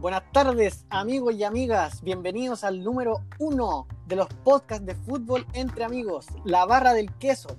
[0.00, 2.02] Buenas tardes, amigos y amigas.
[2.02, 7.58] Bienvenidos al número uno de los podcasts de fútbol entre amigos, La Barra del Queso.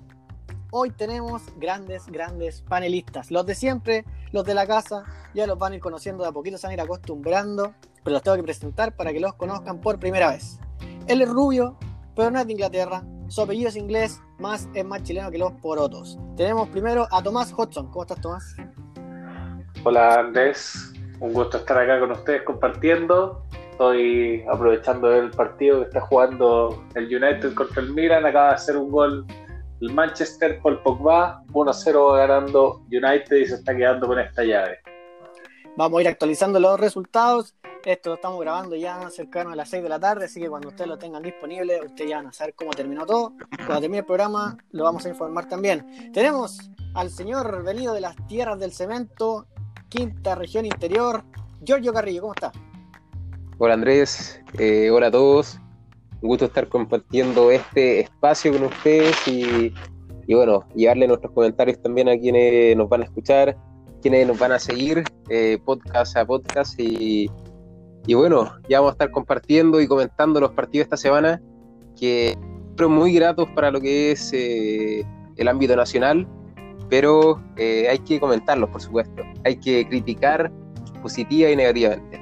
[0.71, 3.29] Hoy tenemos grandes, grandes panelistas.
[3.29, 5.03] Los de siempre, los de la casa,
[5.35, 8.15] ya los van a ir conociendo de a poquito, se van a ir acostumbrando, pero
[8.15, 10.59] los tengo que presentar para que los conozcan por primera vez.
[11.05, 11.77] Él es rubio,
[12.15, 13.03] pero no es de Inglaterra.
[13.27, 16.17] Su apellido es inglés, más es más chileno que los porotos.
[16.37, 17.91] Tenemos primero a Tomás Hodgson.
[17.91, 18.55] ¿Cómo estás, Tomás?
[19.83, 20.91] Hola, Andrés.
[21.21, 23.45] Un gusto estar acá con ustedes compartiendo.
[23.69, 28.25] Estoy aprovechando el partido que está jugando el United contra el Milan.
[28.25, 29.27] Acaba de hacer un gol
[29.81, 34.79] el Manchester, Paul Pogba, 1-0 ganando United y se está quedando con esta llave.
[35.77, 37.53] Vamos a ir actualizando los resultados.
[37.85, 40.69] Esto lo estamos grabando ya cercano a las 6 de la tarde, así que cuando
[40.69, 43.33] ustedes lo tengan disponible, ustedes ya van a saber cómo terminó todo.
[43.57, 46.11] Cuando termine el programa, lo vamos a informar también.
[46.13, 49.45] Tenemos al señor venido de las tierras del cemento,
[49.91, 51.21] quinta región interior.
[51.63, 52.51] Giorgio Carrillo, ¿cómo está?
[53.57, 55.59] Hola Andrés, eh, hola a todos.
[56.21, 59.73] Un gusto estar compartiendo este espacio con ustedes y,
[60.33, 63.57] bueno, llevarle nuestros comentarios también a quienes nos van a escuchar,
[64.01, 67.29] quienes nos van a seguir eh, podcast a podcast y,
[68.07, 71.41] y, bueno, ya vamos a estar compartiendo y comentando los partidos esta semana
[71.99, 72.37] que
[72.77, 75.05] fueron muy gratos para lo que es eh,
[75.35, 76.27] el ámbito nacional
[76.91, 79.23] pero eh, hay que comentarlos, por supuesto.
[79.45, 80.51] Hay que criticar
[81.01, 82.21] positiva y negativamente.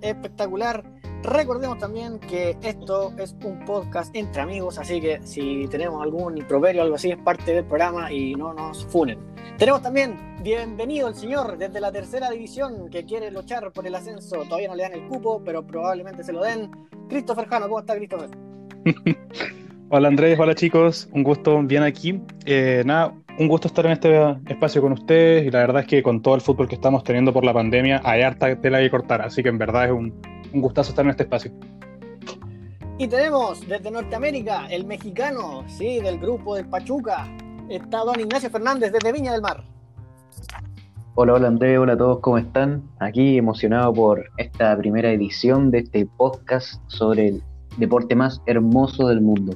[0.00, 0.84] Espectacular.
[1.24, 6.82] Recordemos también que esto es un podcast entre amigos, así que si tenemos algún improperio
[6.82, 9.18] o algo así, es parte del programa y no nos funen.
[9.58, 14.44] Tenemos también bienvenido el señor desde la tercera división que quiere luchar por el ascenso.
[14.44, 16.70] Todavía no le dan el cupo, pero probablemente se lo den.
[17.08, 18.30] Christopher Jano, ¿cómo está Christopher?
[19.94, 22.22] Hola Andrés, hola chicos, un gusto bien aquí.
[22.46, 26.02] Eh, nada, un gusto estar en este espacio con ustedes y la verdad es que
[26.02, 29.20] con todo el fútbol que estamos teniendo por la pandemia hay harta tela que cortar,
[29.20, 30.14] así que en verdad es un,
[30.54, 31.52] un gustazo estar en este espacio.
[32.96, 37.28] Y tenemos desde Norteamérica el mexicano, sí, del grupo del Pachuca,
[37.68, 39.62] está don Ignacio Fernández desde Viña del Mar.
[41.16, 42.82] Hola, hola Andrés, hola a todos, ¿cómo están?
[42.98, 47.42] Aquí emocionado por esta primera edición de este podcast sobre el
[47.76, 49.54] deporte más hermoso del mundo.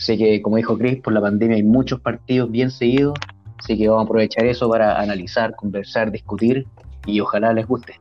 [0.00, 3.18] Sé que, como dijo Chris, por la pandemia hay muchos partidos bien seguidos,
[3.58, 6.66] así que vamos a aprovechar eso para analizar, conversar, discutir
[7.04, 8.00] y ojalá les guste.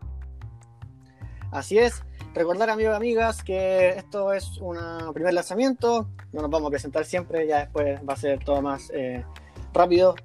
[1.52, 2.02] Así es.
[2.34, 4.78] Recordar, amigos y amigas, que esto es un
[5.14, 6.08] primer lanzamiento.
[6.32, 9.26] No nos vamos a presentar siempre, ya después va a ser todo más eh,
[9.74, 10.16] rápido.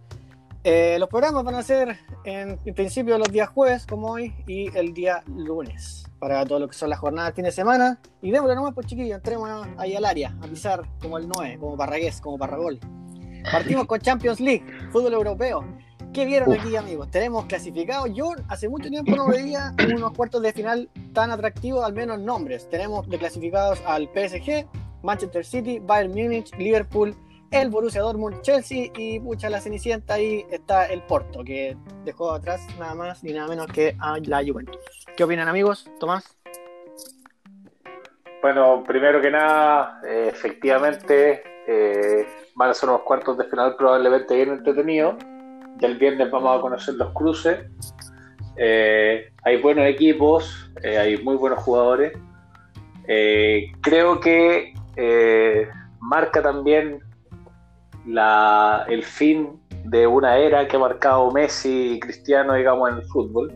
[0.62, 4.94] Eh, los programas van a ser en, principio los días jueves, como hoy, y el
[4.94, 8.00] día lunes para todo lo que son las jornadas de fin de semana.
[8.22, 11.76] Y démosle nomás, pues chiquillos, entremos ahí al área, a pisar como el 9, como
[11.76, 12.80] Parragués, como Parragol.
[13.52, 15.66] Partimos con Champions League, fútbol europeo.
[16.14, 17.10] ¿Qué vieron aquí, amigos?
[17.10, 18.08] Tenemos clasificados.
[18.14, 22.70] Yo hace mucho tiempo no veía unos cuartos de final tan atractivos, al menos nombres.
[22.70, 24.66] Tenemos de clasificados al PSG,
[25.02, 27.14] Manchester City, Bayern Múnich, Liverpool,
[27.60, 32.66] el Borussia Dortmund, Chelsea y mucha la cenicienta ahí está el Porto, que dejó atrás
[32.78, 34.76] nada más ni nada menos que a la Juventus.
[35.16, 35.88] ¿Qué opinan amigos?
[36.00, 36.36] Tomás.
[38.42, 42.26] Bueno, primero que nada, eh, efectivamente eh,
[42.56, 45.14] van a ser unos cuartos de final probablemente bien entretenidos.
[45.78, 47.66] Ya el viernes vamos a conocer los cruces.
[48.56, 52.12] Eh, hay buenos equipos, hay muy buenos jugadores.
[53.06, 54.74] creo que
[56.00, 57.00] marca también
[58.06, 63.04] la, el fin de una era que ha marcado Messi y Cristiano, digamos, en el
[63.04, 63.52] fútbol.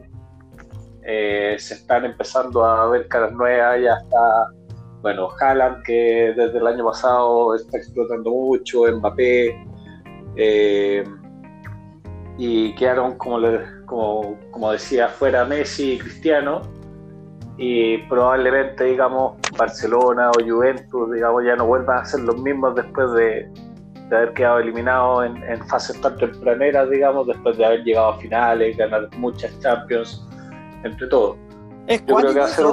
[1.02, 4.50] Eh, se están empezando a ver caras nuevas, ya está,
[5.00, 9.66] bueno, Haaland, que desde el año pasado está explotando mucho, Mbappé,
[10.36, 11.04] eh,
[12.36, 13.40] y quedaron, como,
[13.86, 16.60] como, como decía, fuera Messi y Cristiano,
[17.56, 23.12] y probablemente, digamos, Barcelona o Juventus, digamos, ya no vuelvan a ser los mismos después
[23.14, 23.50] de,
[24.08, 28.76] de haber quedado eliminado en, fases tan tempraneras, digamos, después de haber llegado a finales,
[28.76, 30.26] ganar muchas Champions,
[30.82, 31.36] entre todo.
[31.86, 32.66] Es yo creo que va a ser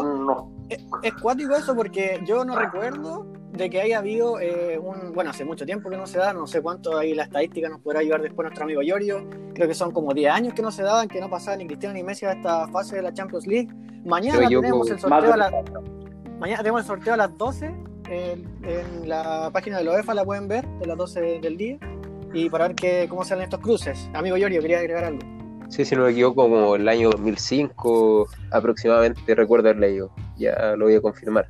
[1.04, 5.46] Es, cuático eso porque yo no recuerdo de que haya habido eh, un, bueno, hace
[5.46, 8.22] mucho tiempo que no se da, no sé cuánto ahí la estadística nos podrá ayudar
[8.22, 11.22] después nuestro amigo Giorgio, creo que son como 10 años que no se daban, que
[11.22, 13.70] no pasaba ni Cristiano ni Messi a esta fase de la Champions League.
[14.06, 15.52] Mañana tenemos el sorteo a la,
[16.40, 17.74] mañana tenemos el sorteo a las 12
[18.10, 21.78] en, la página de la UEFA, la pueden ver, de las 12 del día,
[22.34, 24.10] y para ver que, cómo salen estos cruces.
[24.14, 25.20] Amigo Giorgio, quería agregar algo.
[25.70, 30.12] Sí, si no me equivoco, como el año 2005 aproximadamente, recuerdo haber leído.
[30.38, 31.50] Ya lo voy a confirmar.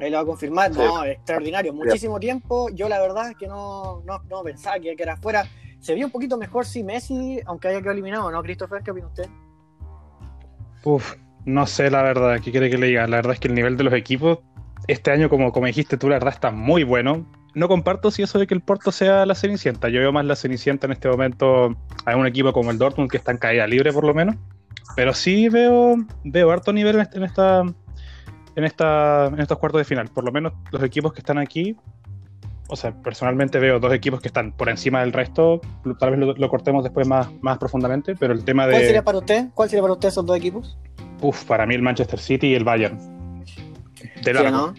[0.00, 1.72] Ahí lo va a confirmar, no, extraordinario.
[1.72, 2.68] Muchísimo tiempo.
[2.70, 5.44] Yo la verdad es que no, no, pensaba que, que, era fuera.
[5.80, 8.82] Se vio un poquito mejor si Messi, aunque haya quedado eliminado, ¿no, Christopher?
[8.82, 9.28] ¿Qué opina usted?
[10.84, 13.06] Uf, no sé la verdad, ¿qué quiere que le diga?
[13.06, 14.38] La verdad es que el nivel de los equipos,
[14.88, 17.26] este año, como, como dijiste tú, la verdad está muy bueno.
[17.54, 19.88] No comparto si eso de que el Porto sea la Cenicienta.
[19.88, 21.74] Yo veo más la Cenicienta en este momento
[22.04, 24.36] a un equipo como el Dortmund que está en caída libre por lo menos.
[24.94, 27.60] Pero sí veo, veo harto nivel en este- en esta,
[28.56, 30.08] en esta, en estos cuartos de final.
[30.08, 31.76] Por lo menos los equipos que están aquí.
[32.68, 35.60] O sea, personalmente veo dos equipos que están por encima del resto.
[35.98, 38.86] Tal vez lo, lo cortemos después más, más profundamente, pero el tema ¿Cuál de.
[38.86, 39.46] sería para usted?
[39.54, 40.76] ¿Cuál sería para usted esos dos equipos?
[41.22, 43.15] Uf, para mí el Manchester City y el Bayern.
[44.22, 44.72] De.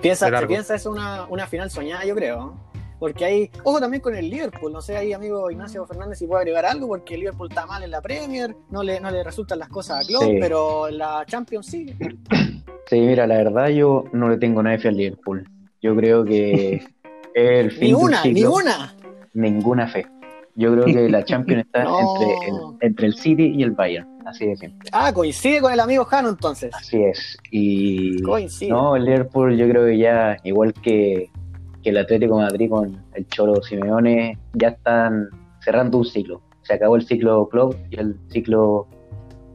[0.00, 0.48] Piensa, De largo.
[0.48, 2.54] piensa es una, una final soñada, yo creo.
[2.98, 3.50] Porque hay.
[3.64, 4.72] Ojo también con el Liverpool.
[4.72, 7.82] No sé, ahí, amigo Ignacio Fernández, si puede agregar algo, porque el Liverpool está mal
[7.82, 10.36] en la Premier, no le, no le resultan las cosas a Klopp, Sí.
[10.40, 11.94] pero en la Champions sí.
[12.88, 15.48] Sí, mira, la verdad yo no le tengo nada de fe al Liverpool.
[15.82, 16.82] Yo creo que
[17.34, 18.94] el fin Ni de un una, ni una.
[19.34, 20.06] Ninguna fe.
[20.56, 21.98] Yo creo que la Champions está No.
[22.00, 24.08] entre, el, entre el City y el Bayern.
[24.26, 24.88] Así de simple.
[24.92, 26.72] Ah, coincide con el amigo Jano entonces.
[26.74, 27.36] Así es.
[27.50, 28.70] Y Coincide.
[28.70, 31.30] no, el Liverpool yo creo que ya, igual que,
[31.82, 35.28] que el Atlético de Madrid con el Cholo Simeone, ya están
[35.60, 36.42] cerrando un ciclo.
[36.62, 38.88] Se acabó el ciclo Klopp y el ciclo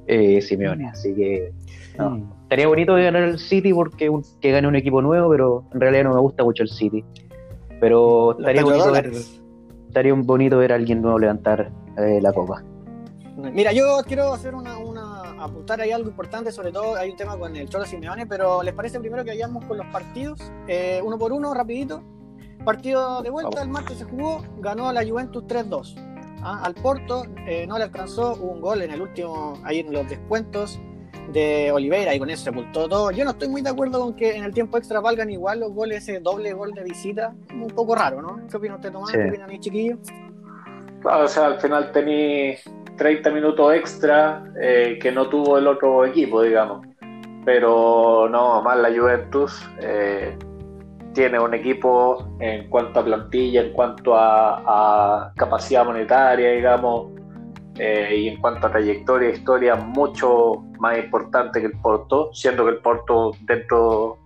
[0.07, 0.87] eh, Simeone.
[0.87, 1.51] Así que
[1.97, 2.33] no.
[2.43, 5.81] Estaría bonito de ganar el City porque un- que gane un equipo nuevo, pero en
[5.81, 7.03] realidad no me gusta mucho el City.
[7.81, 9.11] Pero estaría bonito ver.
[9.91, 12.63] Estaría un bonito ver a alguien nuevo levantar eh, la copa.
[13.35, 17.37] Mira, yo quiero hacer una, una apuntar ahí algo importante, sobre todo hay un tema
[17.37, 20.39] con el Cholo Simeone, pero ¿les parece primero que vayamos con los partidos?
[20.67, 22.03] Eh, uno por uno, rapidito.
[22.63, 25.95] Partido de vuelta, el martes se jugó, ganó la Juventus 3-2.
[26.43, 30.07] Ah, al Porto eh, no le alcanzó un gol en el último, ahí en los
[30.07, 30.79] descuentos
[31.29, 33.11] de Oliveira y con eso sepultó todo.
[33.11, 35.73] Yo no estoy muy de acuerdo con que en el tiempo extra valgan igual los
[35.73, 37.33] goles, ese doble gol de visita.
[37.53, 38.41] Un poco raro, ¿no?
[38.49, 39.11] ¿Qué opina usted, Tomás?
[39.11, 39.17] Sí.
[39.17, 39.99] ¿Qué opinan mis chiquillos?
[41.01, 42.55] Claro, o sea, al final tení
[42.97, 46.85] 30 minutos extra eh, que no tuvo el otro equipo, digamos.
[47.43, 50.37] Pero no, más la Juventus eh,
[51.13, 57.10] tiene un equipo en cuanto a plantilla, en cuanto a, a capacidad monetaria, digamos,
[57.81, 62.63] eh, y en cuanto a trayectoria e historia, mucho más importante que el Porto, siendo
[62.65, 64.17] que el Porto dentro,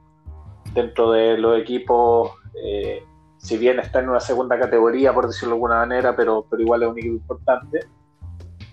[0.74, 2.32] dentro de los equipos...
[2.64, 3.04] eh,
[3.38, 6.82] si bien está en una segunda categoría, por decirlo de alguna manera, pero, pero igual
[6.82, 7.80] es un equipo importante.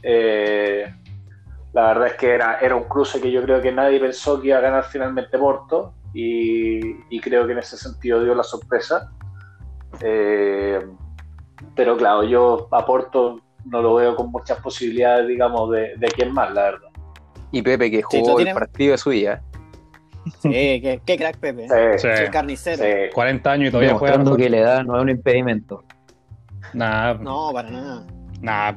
[0.02, 0.90] Eh,
[1.74, 4.48] la verdad es que era, era un cruce que yo creo que nadie pensó que
[4.48, 6.80] iba a ganar finalmente Porto y,
[7.14, 9.12] y creo que en ese sentido dio la sorpresa.
[10.00, 10.80] Eh,
[11.76, 16.32] pero claro, yo a Porto no lo veo con muchas posibilidades, digamos, de, de quién
[16.32, 16.88] más, la verdad.
[17.50, 19.42] Y Pepe que Sí, jugó lo el partido de su vida.
[20.40, 21.66] Sí, qué, qué crack Pepe.
[21.68, 22.08] Sí, Sí.
[22.08, 22.82] El carnicero.
[22.82, 23.12] sí.
[23.12, 24.12] 40 años y todavía juega.
[24.18, 25.84] Demostrando que la edad no es un impedimento.
[26.74, 28.06] Nah, No, para nada.
[28.42, 28.74] Nah.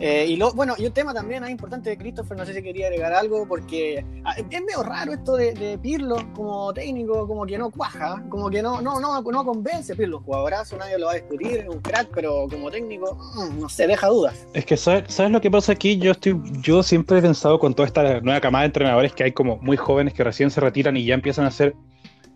[0.00, 2.62] Eh, y lo, bueno, y un tema también ah, importante de Christopher, no sé si
[2.62, 7.46] quería agregar algo, porque ah, es medio raro esto de, de Pirlo como técnico, como
[7.46, 11.12] que no cuaja, como que no, no, no, no convence Pirlo, jugadorazo, nadie lo va
[11.12, 14.46] a discutir, es un crack, pero como técnico, mm, no sé, deja dudas.
[14.52, 15.96] Es que ¿sabes, ¿sabes lo que pasa aquí?
[15.98, 19.32] Yo estoy, yo siempre he pensado con toda esta nueva camada de entrenadores que hay
[19.32, 21.76] como muy jóvenes que recién se retiran y ya empiezan a ser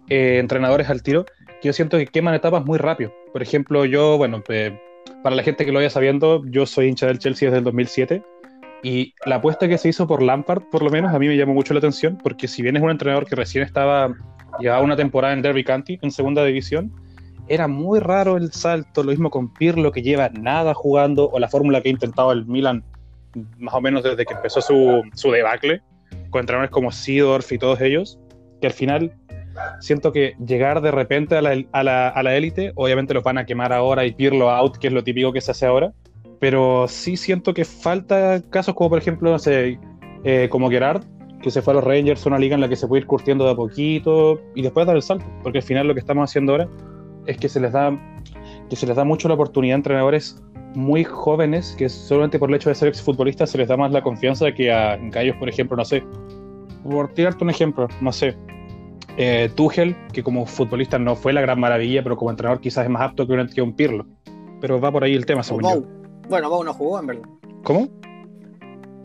[0.09, 1.25] eh, entrenadores al tiro,
[1.61, 3.13] que yo siento que queman etapas muy rápido.
[3.33, 4.79] Por ejemplo, yo, bueno, eh,
[5.29, 8.23] para la gente que lo vaya sabiendo, yo soy hincha del Chelsea desde el 2007
[8.83, 11.53] y la apuesta que se hizo por Lampard, por lo menos, a mí me llamó
[11.53, 14.15] mucho la atención, porque si bien es un entrenador que recién estaba,
[14.59, 16.95] llevaba una temporada en Derby County, en segunda división,
[17.47, 21.49] era muy raro el salto, lo mismo con Pirlo, que lleva nada jugando, o la
[21.49, 22.83] fórmula que ha intentado el Milan
[23.59, 25.83] más o menos desde que empezó su, su debacle,
[26.31, 28.19] con entrenadores como Seedorf y todos ellos,
[28.63, 29.13] que al final
[29.81, 33.39] siento que llegar de repente a la, a la, a la élite, obviamente los van
[33.39, 35.93] a quemar ahora y Pirlo out, que es lo típico que se hace ahora,
[36.41, 39.79] pero sí siento que falta casos como por ejemplo, no sé,
[40.25, 41.05] eh, como Gerard,
[41.43, 43.45] que se fue a los Rangers, una liga en la que se puede ir curtiendo
[43.45, 46.53] de a poquito y después dar el salto, porque al final lo que estamos haciendo
[46.53, 46.69] ahora
[47.27, 47.97] es que se les da
[48.69, 50.43] que se les da mucho la oportunidad a entrenadores
[50.75, 54.03] muy jóvenes que solamente por el hecho de ser exfutbolistas se les da más la
[54.03, 56.03] confianza que a gallos, por ejemplo, no sé,
[56.85, 58.37] por tirarte un ejemplo, no sé,
[59.19, 62.91] eh, Tuchel, que como futbolista no fue la gran maravilla, pero como entrenador quizás es
[62.91, 64.07] más apto que un, que un Pirlo.
[64.61, 65.83] Pero va por ahí el tema, según yo.
[66.29, 67.29] Bueno, Bou no jugó en verdad.
[67.65, 67.89] ¿Cómo?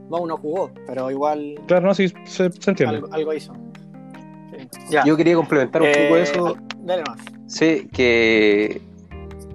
[0.09, 2.95] Bou no jugó, pero igual Claro, no, sí, se, se entiende.
[2.97, 3.53] algo, algo hizo.
[4.51, 4.67] Sí.
[4.91, 5.03] Ya.
[5.05, 6.55] Yo quería complementar un poco Eh, eso.
[6.79, 7.19] Dale más.
[7.47, 8.81] Sé que,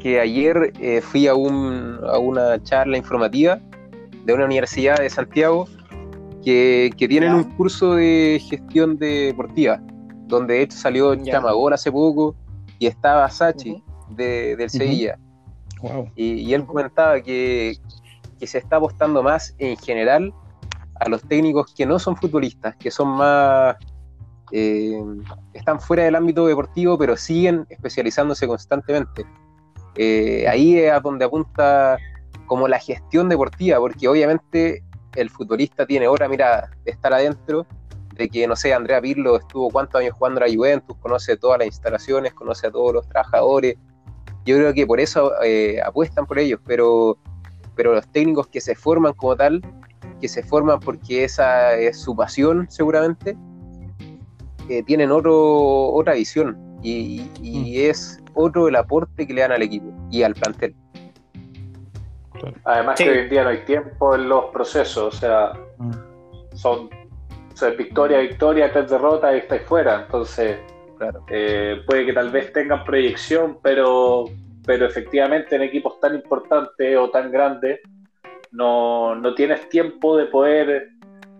[0.00, 3.60] que ayer eh, fui a, un, a una charla informativa
[4.24, 5.66] de una universidad de Santiago
[6.44, 7.36] que, que tienen Ya.
[7.36, 9.80] un curso de gestión deportiva,
[10.28, 11.14] donde de hecho salió.
[11.16, 12.34] Chamagol hace poco
[12.78, 15.18] y estaba Sachi de, del Sevilla.
[15.82, 16.10] Wow.
[16.14, 17.76] Y, y él comentaba que,
[18.38, 20.32] que se está apostando más en general
[21.00, 23.76] a los técnicos que no son futbolistas, que son más,
[24.50, 25.00] eh,
[25.52, 29.24] están fuera del ámbito deportivo, pero siguen especializándose constantemente.
[29.94, 31.98] Eh, ahí es a donde apunta
[32.46, 34.82] como la gestión deportiva, porque obviamente
[35.14, 37.66] el futbolista tiene hora, mira, de estar adentro,
[38.18, 41.58] de que, no sé, Andrea Pirlo estuvo cuántos años jugando a la Juventus, conoce todas
[41.60, 43.76] las instalaciones, conoce a todos los trabajadores.
[44.44, 47.16] Yo creo que por eso eh, apuestan por ellos, pero,
[47.76, 49.62] pero los técnicos que se forman como tal,
[50.20, 53.36] que se forman porque esa es su pasión seguramente,
[54.68, 57.90] eh, tienen otro, otra visión y, y Mm.
[57.90, 60.74] es otro el aporte que le dan al equipo y al plantel.
[62.64, 63.04] Además Sí.
[63.04, 65.92] que hoy en día no hay tiempo en los procesos, o sea, Mm.
[66.54, 66.90] son
[67.58, 70.02] sea, victoria, victoria, tres derrotas y estáis fuera.
[70.04, 70.58] Entonces,
[70.98, 71.24] Claro.
[71.30, 74.24] eh, puede que tal vez tengan proyección, pero,
[74.66, 77.80] pero efectivamente en equipos tan importantes o tan grandes
[78.50, 80.88] no, no tienes tiempo de poder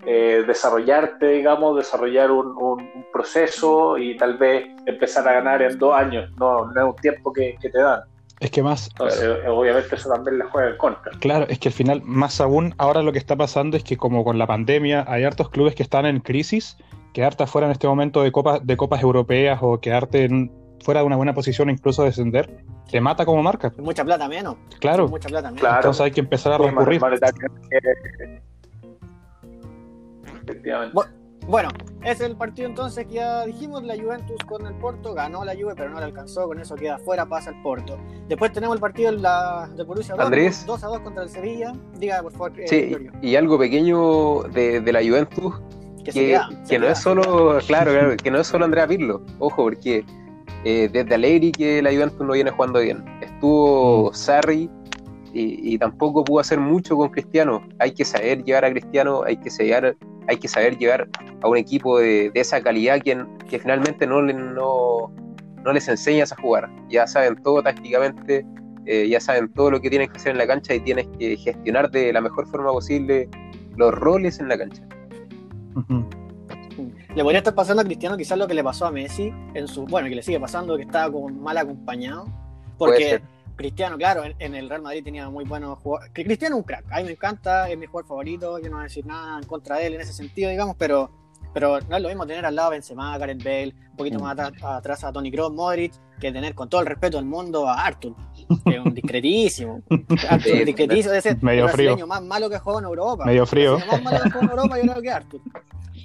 [0.07, 5.77] eh, desarrollarte, digamos, desarrollar un, un- un proceso y tal vez empezar a ganar en
[5.79, 6.31] dos años.
[6.39, 8.03] No, no es un tiempo que, que te dan.
[8.41, 11.11] Es que más, Entonces, eh, obviamente eso también le juega en contra.
[11.19, 14.23] Claro, es que al final, más aún, ahora lo que está pasando es que como
[14.25, 16.77] con la pandemia hay hartos clubes que están en crisis,
[17.13, 20.53] quedarte afuera en este momento de copas, de copas europeas o quedarte en-
[20.85, 23.73] fuera de una buena posición, incluso descender, te mata como marca.
[23.79, 24.55] Mucha plata menos.
[24.79, 25.61] Claro, Mucha plata menos.
[25.61, 25.77] Claro.
[25.79, 27.01] entonces hay que empezar a recurrir.
[27.01, 28.41] Monetario, eh,
[30.45, 30.95] Efectivamente.
[30.97, 31.07] Bu-
[31.49, 31.71] Bueno,
[32.03, 35.55] ese es el partido entonces que ya dijimos, la Juventus con el Porto, ganó la
[35.55, 37.99] Juve pero no le alcanzó, con eso queda fuera, pasa el Porto.
[38.29, 40.67] Después tenemos el partido de la, de Borussia Andrés.
[40.67, 41.73] 2 a 2 contra el Sevilla.
[41.99, 45.55] Diga, por favor, eh, Sí, Gregorio, y algo pequeño de, de la Juventus
[46.05, 48.87] que, que, queda, que no queda, es solo, claro, claro, que no es solo Andrea
[48.87, 50.05] Pirlo, ojo, porque
[50.65, 53.03] eh, desde Allegri que la Juventus no viene jugando bien.
[53.23, 54.69] Estuvo Sarri
[55.33, 57.67] y, y tampoco pudo hacer mucho con Cristiano.
[57.79, 59.97] Hay que saber llevar a Cristiano, hay que saber,
[60.29, 61.09] hay que saber llevar
[61.43, 65.13] a un equipo de, de esa calidad que, que finalmente no, le- no,
[65.65, 66.71] no les enseñas a jugar.
[66.89, 68.45] Ya saben todo tácticamente,
[68.87, 71.37] eh, ya saben todo lo que tienes que hacer en la cancha y tienes que
[71.37, 73.29] gestionar de la mejor forma posible
[73.77, 74.83] los roles en la cancha.
[77.15, 79.85] Le podría estar pasando a Cristiano quizás lo que le pasó a Messi en su,
[79.87, 82.25] bueno, que le sigue pasando, que estaba como mal acompañado.
[82.77, 83.23] Puede Porque ser.
[83.59, 86.11] Cristiano, claro, en, en el Real Madrid tenía muy buenos jugadores.
[86.15, 88.77] Que Cristiano es un crack, a mí me encanta, es mi jugador favorito, yo no
[88.77, 91.11] voy a decir nada en contra de él en ese sentido, digamos, pero,
[91.53, 94.33] pero no es lo mismo tener al lado a Benzema, Gareth Bale, un poquito más
[94.39, 97.85] atrás, atrás a Tony Kroos, Modric, que tener con todo el respeto del mundo a
[97.85, 98.15] Arthur,
[98.65, 99.83] que es un discretísimo.
[100.31, 102.07] Arthur, Sí, discretísimo, ese es Medio el frío.
[102.07, 103.25] más malo que juega en Europa.
[103.25, 103.79] Medio frío.
[103.91, 105.41] Más malo que juega en Europa yo creo que Arthur.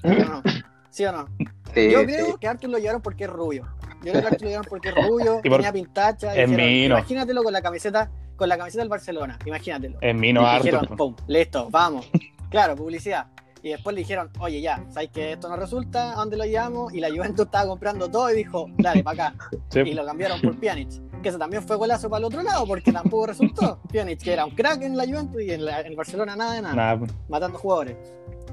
[0.02, 0.42] ¿Sí o no?
[0.90, 1.28] ¿Sí o no?
[1.74, 2.06] Sí, Yo sí.
[2.06, 3.68] creo que a Arthur lo llevaron porque es rubio.
[4.04, 6.36] Yo creo que lo llevaron porque es rubio, Y por- tenía pintacha.
[6.36, 6.98] Es mino.
[6.98, 9.98] Imagínatelo con la camiseta, con la camiseta del Barcelona, imagínatelo.
[10.02, 10.64] En mí no y harto.
[10.66, 12.10] dijeron, pum, listo, vamos.
[12.50, 13.26] Claro, publicidad.
[13.64, 16.94] Y después le dijeron, oye, ya, sabes que esto no resulta, ¿a dónde lo llevamos?
[16.94, 19.36] Y la Juventus estaba comprando todo y dijo, dale, para acá.
[19.70, 19.80] Sí.
[19.80, 20.90] Y lo cambiaron por Pjanic.
[21.24, 23.80] Que eso también fue golazo para el otro lado, porque tampoco resultó.
[23.92, 26.62] Pjanic, que era un crack en la Juventus y en, la- en Barcelona nada de
[26.62, 27.96] nada Nada, matando jugadores.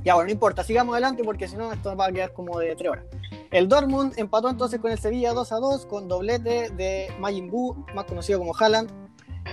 [0.03, 2.75] Ya, bueno, no importa, sigamos adelante porque si no esto va a quedar como de
[2.75, 3.05] tres horas.
[3.51, 7.85] El Dortmund empató entonces con el Sevilla 2 a 2 con doblete de Majin Buu,
[7.95, 8.91] más conocido como Haaland.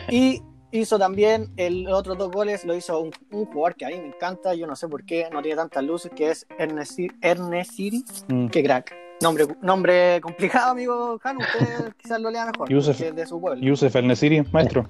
[0.10, 3.90] Y hizo también el los otros dos goles, lo hizo un, un jugador que a
[3.90, 7.72] mí me encanta, yo no sé por qué no tiene tantas luces, que es Ernest
[7.72, 8.04] Siri.
[8.28, 8.48] Mm.
[8.48, 8.94] Qué crack.
[9.20, 13.02] Nombre, nombre complicado, amigo Jano, usted quizás lo lea mejor, Yusef.
[13.02, 13.60] es de su pueblo.
[13.64, 14.88] Yusef El Nesiri, maestro.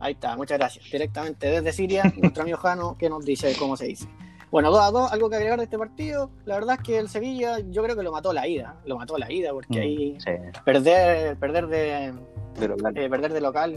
[0.00, 0.84] Ahí está, muchas gracias.
[0.90, 4.08] Directamente desde Siria, nuestro amigo Jano, que nos dice cómo se dice.
[4.50, 6.30] Bueno, 2 a 2, algo que agregar de este partido.
[6.44, 8.76] La verdad es que el Sevilla, yo creo que lo mató la ida.
[8.86, 9.82] Lo mató la ida, porque Mm.
[9.82, 10.30] ahí Sí.
[10.64, 12.12] perder, perder de
[12.58, 12.96] de local.
[12.96, 13.76] eh, perder de local.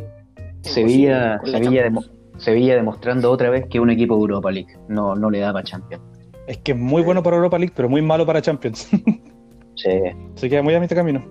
[0.62, 1.84] Sevilla, Sevilla, Champions.
[1.84, 2.04] demo-
[2.40, 5.64] Sevilla demostrando otra vez que un equipo de Europa League no, no le da para
[5.66, 6.04] Champions.
[6.48, 8.90] Es que es muy bueno para Europa League, pero muy malo para Champions.
[9.76, 9.90] Sí,
[10.36, 11.24] Se queda muy a mitad camino.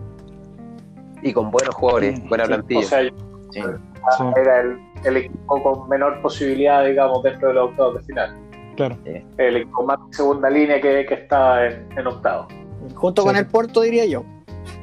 [1.22, 2.48] Y con buenos jugadores, buena sí.
[2.48, 2.80] plantilla.
[2.80, 3.10] O sea, sí.
[3.50, 8.34] Sí, era el, el equipo con menor posibilidad, digamos, dentro de los octavos de final.
[8.78, 8.96] Claro.
[9.36, 12.46] El equipo más de segunda línea que, que está en, en octavos.
[12.94, 13.28] Junto Sí.
[13.28, 14.22] con el Porto, diría yo.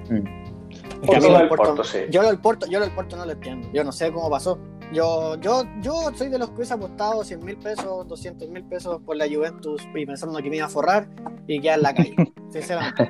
[0.10, 1.06] Mm.
[1.06, 2.00] Porto lo del Porto- Porto, sí.
[2.12, 3.68] Yo lo del Porto, yo lo del Porto no lo entiendo.
[3.74, 4.60] Yo no sé cómo pasó.
[4.94, 9.02] Yo, yo, yo soy de los que hubiese apostado 100 mil pesos, 200 mil pesos
[9.04, 11.08] por la Juventus y pensando que me iba a forrar
[11.48, 12.16] y quedar en la calle.
[12.50, 13.10] Sinceramente.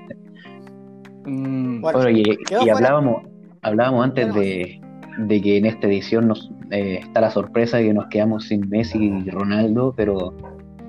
[1.26, 2.24] Mm, Bueno, Bueno, y,
[2.70, 3.24] hablábamos,
[3.62, 4.42] hablábamos antes Bueno.
[4.42, 4.82] de,
[5.18, 8.68] de que en esta edición nos eh, está la sorpresa de que nos quedamos sin
[8.70, 10.34] Messi y Ronaldo, pero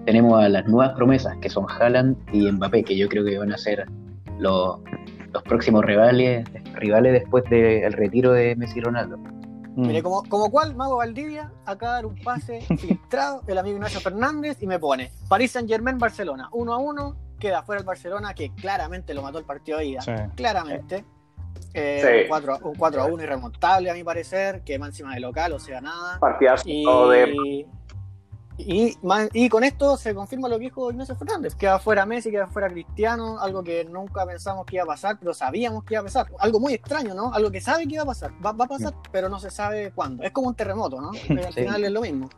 [0.06, 3.52] tenemos a las nuevas promesas que son Haaland y Mbappé, que yo creo que van
[3.52, 3.86] a ser
[4.38, 4.78] los,
[5.32, 9.18] los próximos rivales, rivales después del retiro de Messi y Ronaldo.
[9.18, 9.86] Mm.
[9.88, 14.62] Mire, como, como cual, Mago Valdivia, acá dar un pase filtrado, el amigo Ignacio Fernández,
[14.62, 18.54] y me pone París Saint Germain, Barcelona, 1 a 1, queda fuera el Barcelona, que
[18.54, 20.00] claramente lo mató el partido de ida.
[20.00, 20.12] Sí.
[20.36, 21.04] Claramente.
[21.74, 22.22] Eh, Sí.
[22.22, 25.52] un, 4, un 4 a 1 irremontable, a mi parecer, que más encima de local,
[25.52, 26.18] o sea, nada.
[26.20, 27.66] Partidazo Y, de
[28.58, 32.68] y, con esto se confirma lo que dijo Ignacio Fernández, queda fuera Messi, queda fuera
[32.68, 36.26] Cristiano, algo que nunca pensamos que iba a pasar, pero sabíamos que iba a pasar.
[36.38, 37.32] Algo muy extraño, ¿no?
[37.34, 38.30] Algo que sabe que iba a pasar.
[38.44, 40.22] Va, va a pasar, pero no se sabe cuándo.
[40.22, 41.10] Es como un terremoto, ¿no?
[41.10, 41.60] Al Sí.
[41.62, 42.28] final es lo mismo.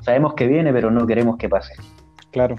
[0.00, 1.72] Sabemos que viene, pero no queremos que pase.
[2.30, 2.56] Claro.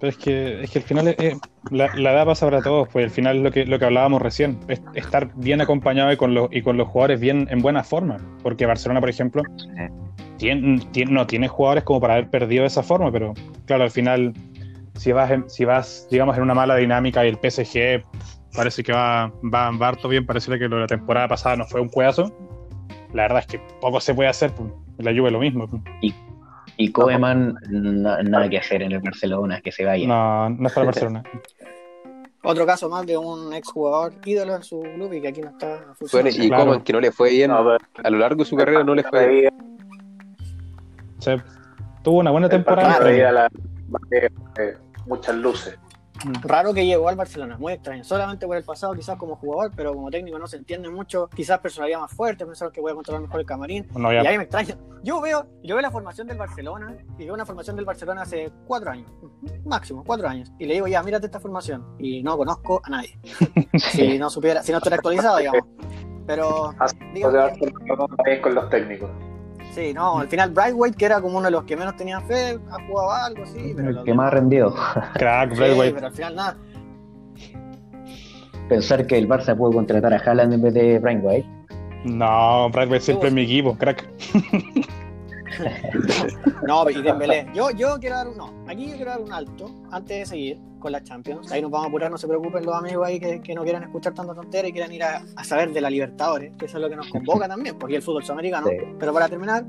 [0.00, 1.38] Pero es que, es que al final es- es-
[1.70, 4.20] la, la edad pasa para todos, pues al final es lo que, lo que hablábamos
[4.20, 7.84] recién, es estar bien acompañado y con, los, y con los jugadores bien en buena
[7.84, 8.16] forma.
[8.42, 9.42] Porque Barcelona, por ejemplo,
[10.42, 13.32] tiene, tiene- no tiene jugadores como para haber perdido de esa forma, pero
[13.64, 14.32] claro, al final,
[14.96, 18.02] si vas, en- si vas digamos, en una mala dinámica y el PSG
[18.54, 21.64] parece que va, va, va harto bien, parece que lo de la temporada pasada no
[21.66, 22.32] fue un cuedazo,
[23.14, 24.68] la verdad es que poco se puede hacer, pues,
[24.98, 25.68] la Juve lo mismo.
[25.68, 25.80] pues.
[26.76, 30.08] Y Koeman, na- nada que hacer en el Barcelona, que se vaya.
[30.08, 31.22] No, no es para Barcelona.
[32.44, 35.68] Otro caso más de un exjugador ídolo en su club y que aquí no está
[35.68, 36.30] Bueno, funcionando.
[36.44, 36.64] y Claro.
[36.64, 39.28] Coman, que no le fue bien, a lo largo de su carrera no le fue
[39.28, 39.50] bien.
[41.22, 41.44] O sea,
[42.02, 42.98] tuvo una buena el temporada.
[42.98, 43.48] la-
[44.10, 44.76] eh,
[45.06, 45.78] muchas luces.
[46.42, 48.02] Raro que llegó al Barcelona, muy extraño.
[48.02, 51.28] Solamente por el pasado, quizás como jugador, pero como técnico no se entiende mucho.
[51.28, 53.86] Quizás personalidad más fuerte, pensaron que voy a controlar mejor el camarín.
[53.94, 54.76] No, Y ahí me extraña.
[55.04, 58.50] Yo veo, yo veo la formación del Barcelona y veo una formación del Barcelona hace
[58.66, 59.08] cuatro años,
[59.64, 60.50] máximo, cuatro años.
[60.58, 61.84] Y le digo, ya, mírate esta formación.
[62.00, 63.16] Y no conozco a nadie.
[63.78, 65.62] si no supiera, si no estuviera actualizado, digamos.
[66.26, 66.72] Pero,
[68.16, 69.10] también con los técnicos.
[69.72, 72.58] Sí, no, al final Brightweight, que era como uno de los que menos tenía fe,
[72.70, 73.72] ha jugado algo, sí.
[73.76, 74.74] Pero el que más demás- rendió.
[75.14, 75.94] Crack, sí, Braithwaite.
[75.94, 76.56] pero al final nada.
[78.68, 81.48] Pensar que el Barça puede contratar a Haaland en vez de Brian White.
[82.04, 84.08] No, Braithwaite siempre es mi equipo, crack.
[86.66, 87.48] No, y Dembélé.
[87.52, 90.60] Yo, yo quiero dar un, no, aquí yo quiero dar un alto antes de seguir
[90.78, 91.50] con la Champions.
[91.50, 93.82] Ahí nos vamos a apurar, no se preocupen los amigos ahí que, que no quieran
[93.82, 96.82] escuchar tanta tontera y quieran ir a, a saber de la Libertadores, que eso es
[96.82, 98.68] lo que nos convoca también, porque el fútbol sudamericano.
[98.68, 98.76] Sí.
[98.98, 99.64] Pero para terminar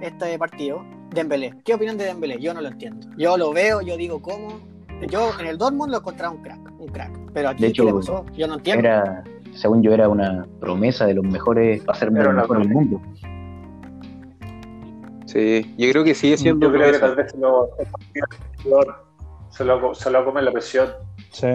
[0.00, 1.54] este partido, Dembélé.
[1.64, 2.38] ¿Qué opinan de Dembélé?
[2.40, 3.06] Yo no lo entiendo.
[3.16, 4.60] Yo lo veo, yo digo cómo.
[5.08, 7.12] Yo en el Dortmund lo encontraba un crack, un crack.
[7.32, 8.24] Pero aquí De hecho, ¿qué le pasó?
[8.34, 8.80] Yo no entiendo.
[8.80, 13.00] Era, según yo, era una promesa de los mejores, va a ser mejores del mundo.
[15.26, 17.68] Sí, yo creo que sigue siendo Yo creo que tal vez se lo,
[19.50, 20.88] se lo, se lo come la presión.
[21.30, 21.48] Sí.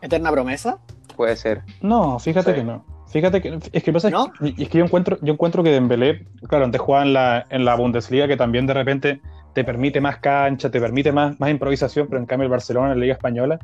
[0.00, 0.78] Eterna promesa.
[1.16, 1.62] Puede ser.
[1.80, 2.56] No, fíjate Sí.
[2.58, 2.84] que no.
[3.08, 4.30] Fíjate que es que pasa ¿No?
[4.42, 7.64] y es que yo encuentro yo encuentro que Dembélé, claro, antes jugaba en la en
[7.64, 9.22] la Bundesliga que también de repente
[9.54, 12.98] te permite más cancha, te permite más más improvisación, pero en cambio el Barcelona en
[12.98, 13.58] la Liga española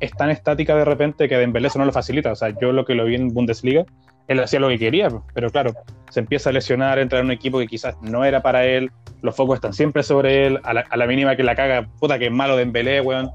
[0.00, 2.84] es tan estática de repente que Dembélé eso no lo facilita, o sea, yo lo
[2.84, 3.84] que lo vi en Bundesliga,
[4.30, 5.74] él hacía lo que quería, pero claro,
[6.08, 9.34] se empieza a lesionar, entra en un equipo que quizás no era para él, los
[9.34, 13.00] focos están siempre sobre él, a la, mínima que la caga, puta que malo Dembélé,
[13.00, 13.32] weón.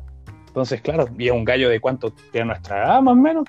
[0.48, 3.44] Entonces, claro, y es un gallo de cuánto tiene nuestra edad, más o menos.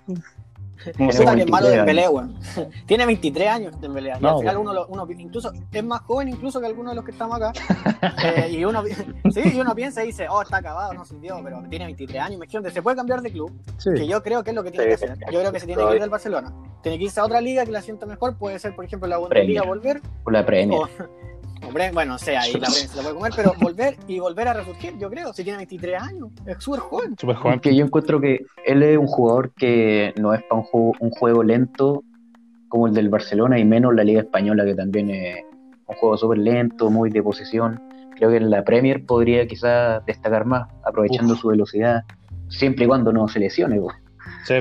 [0.97, 2.39] Como que es malo 23 Dembélé, weón.
[2.87, 4.13] Tiene 23 años Dembélé.
[4.19, 6.97] Y No, al final uno, lo- uno incluso es más joven incluso que algunos de
[6.97, 7.53] los que estamos acá.
[8.27, 11.63] Eh, y uno sí, y uno piensa y dice, oh, está acabado, no sirvió, pero
[11.69, 12.37] tiene 23 años.
[12.37, 13.53] Imagínate, se puede cambiar de club,
[13.95, 15.19] que yo creo que es lo que tiene que hacer.
[15.33, 16.53] Yo creo que se tiene que ir del Barcelona.
[16.83, 19.17] Tiene que irse a otra liga que la sienta mejor, puede ser, por ejemplo, la
[19.19, 20.01] Bundesliga, volver.
[20.25, 20.81] Por la Premier.
[20.81, 20.89] O,
[21.65, 24.49] hombre, bueno, no sé, ahí la Premier se la puede comer, pero volver y volver
[24.49, 27.17] a resurgir, yo creo, si tiene 23 años, es súper joven.
[27.19, 27.61] súper joven.
[27.61, 31.11] Que yo encuentro que él es un jugador que no es para un juego, un
[31.11, 32.05] juego lento
[32.69, 35.45] como el del Barcelona y menos la Liga Española, que también es
[35.87, 37.81] un juego súper lento, muy de posesión.
[38.17, 42.03] Creo que en la Premier podría quizás destacar más, aprovechando su velocidad,
[42.49, 43.81] siempre y cuando no se lesione.
[44.45, 44.55] Sí,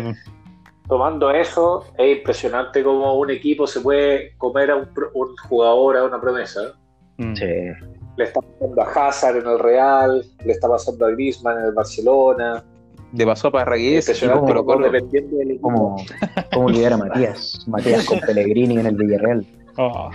[0.88, 5.98] Tomando eso, es impresionante cómo un equipo se puede comer a un, pro- un jugador,
[5.98, 6.62] a una promesa.
[7.18, 7.36] Mm.
[7.36, 7.46] Sí.
[8.18, 11.74] Le está pasando a Hazard en el Real, le está pasando a Griezmann en el
[11.74, 12.64] Barcelona.
[13.12, 14.10] De pasó a Parragués
[14.66, 14.92] Colo.
[14.92, 15.68] dependiendo del equipo.
[15.70, 15.96] Como,
[16.54, 19.46] como olvidar a Matías, Matías con Pellegrini en el Villarreal.
[19.78, 20.10] Oh,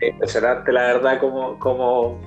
[0.00, 2.20] Es impresionante, la verdad, como, como,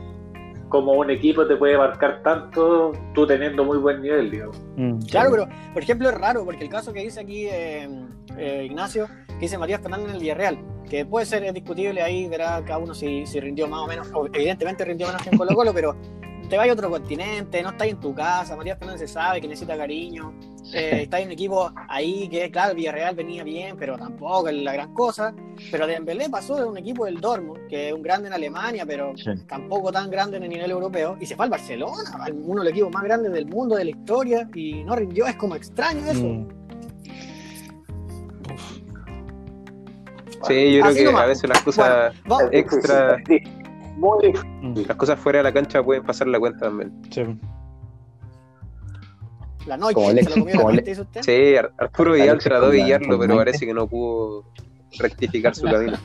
[0.70, 4.62] como un equipo te puede marcar tanto, tú teniendo muy buen nivel, digamos.
[4.76, 5.00] mm.
[5.12, 7.88] Claro, pero por ejemplo es raro, porque el caso que dice aquí eh,
[8.38, 9.08] eh, Ignacio,
[9.40, 12.94] que dice Matías Fernández en el Villarreal, que puede ser discutible ahí, verá cada uno
[12.94, 15.96] si, si rindió más o menos, evidentemente rindió menos que en Colo Colo, pero
[16.50, 19.48] te vas a otro continente, no estás en tu casa, Matías Fernández se sabe que
[19.48, 20.34] necesita cariño,
[20.74, 24.74] eh, está en un equipo ahí que, claro, Villarreal venía bien, pero tampoco es la
[24.74, 25.34] gran cosa,
[25.72, 29.14] pero Dembélé pasó de un equipo del Dortmund, que es un grande en Alemania, pero
[29.16, 29.30] Sí.
[29.48, 32.72] tampoco tan grande en el nivel europeo, y se fue al Barcelona, uno de los
[32.74, 36.24] equipos más grandes del mundo, de la historia, y no rindió, es como extraño eso.
[36.26, 36.48] Mm.
[40.44, 41.24] Sí, yo creo que nomás.
[41.24, 42.14] a veces las cosas
[42.52, 43.18] extra-
[43.98, 44.32] Muy.
[44.62, 46.92] Mm, las cosas fuera de la cancha pueden pasar la cuenta también.
[47.12, 47.24] sí.
[49.66, 51.22] La noche, Como se lo comió la Le- usted.
[51.22, 54.46] Sí, Ar- Arturo Vidal trató de guiarlo, pero parece que no pudo
[54.98, 55.98] rectificar su camino.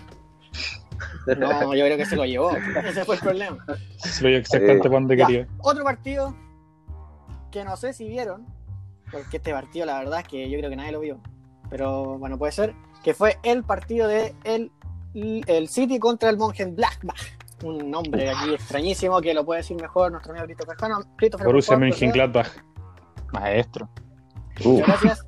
[1.38, 2.50] No, yo creo que se lo llevó.
[2.84, 3.64] Ese fue el problema.
[3.96, 5.46] Se lo dio exactamente Ya, quería.
[5.60, 6.34] Otro partido
[7.50, 8.44] que no sé si vieron,
[9.10, 11.20] porque este partido la verdad es que yo creo que nadie lo vio,
[11.70, 14.72] pero bueno, puede ser, que fue el partido de el,
[15.14, 17.20] el City contra el Mönchengladbach.
[17.62, 20.76] Un nombre aquí extrañísimo que lo puede decir mejor nuestro amigo Christopher.
[21.16, 21.76] Christopher, Borussia.
[21.76, 22.48] Mönchengladbach.
[23.32, 23.88] Maestro.
[24.64, 25.26] Uh, Muchas gracias.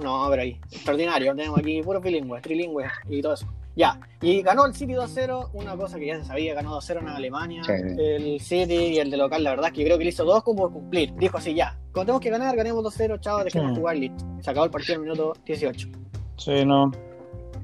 [0.00, 1.34] No, pero ahí, extraordinario.
[1.34, 3.46] Tenemos aquí puros bilingües, trilingües y todo eso.
[3.76, 7.08] Ya, y ganó el City 2-0, una cosa que ya se sabía, ganó 2-0 en
[7.08, 7.62] Alemania.
[7.64, 7.72] Sí.
[7.98, 10.24] El City y el de local, la verdad es que yo creo que le hizo
[10.24, 11.12] dos como por cumplir.
[11.16, 13.76] Dijo así, ya, cuando tenemos que ganar, ganemos 2-0, chao, dejemos Sí.
[13.80, 14.24] jugar, listo.
[14.42, 15.88] Se acabó el partido en el minuto 18.
[16.36, 16.92] Sí, no.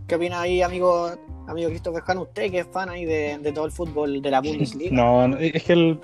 [0.07, 1.11] ¿Qué opina ahí, amigo
[1.47, 2.19] amigo Christopher Hahn?
[2.19, 4.95] Usted que es fan ahí de, de todo el fútbol de la Bundesliga.
[4.95, 6.01] No, no, es que el,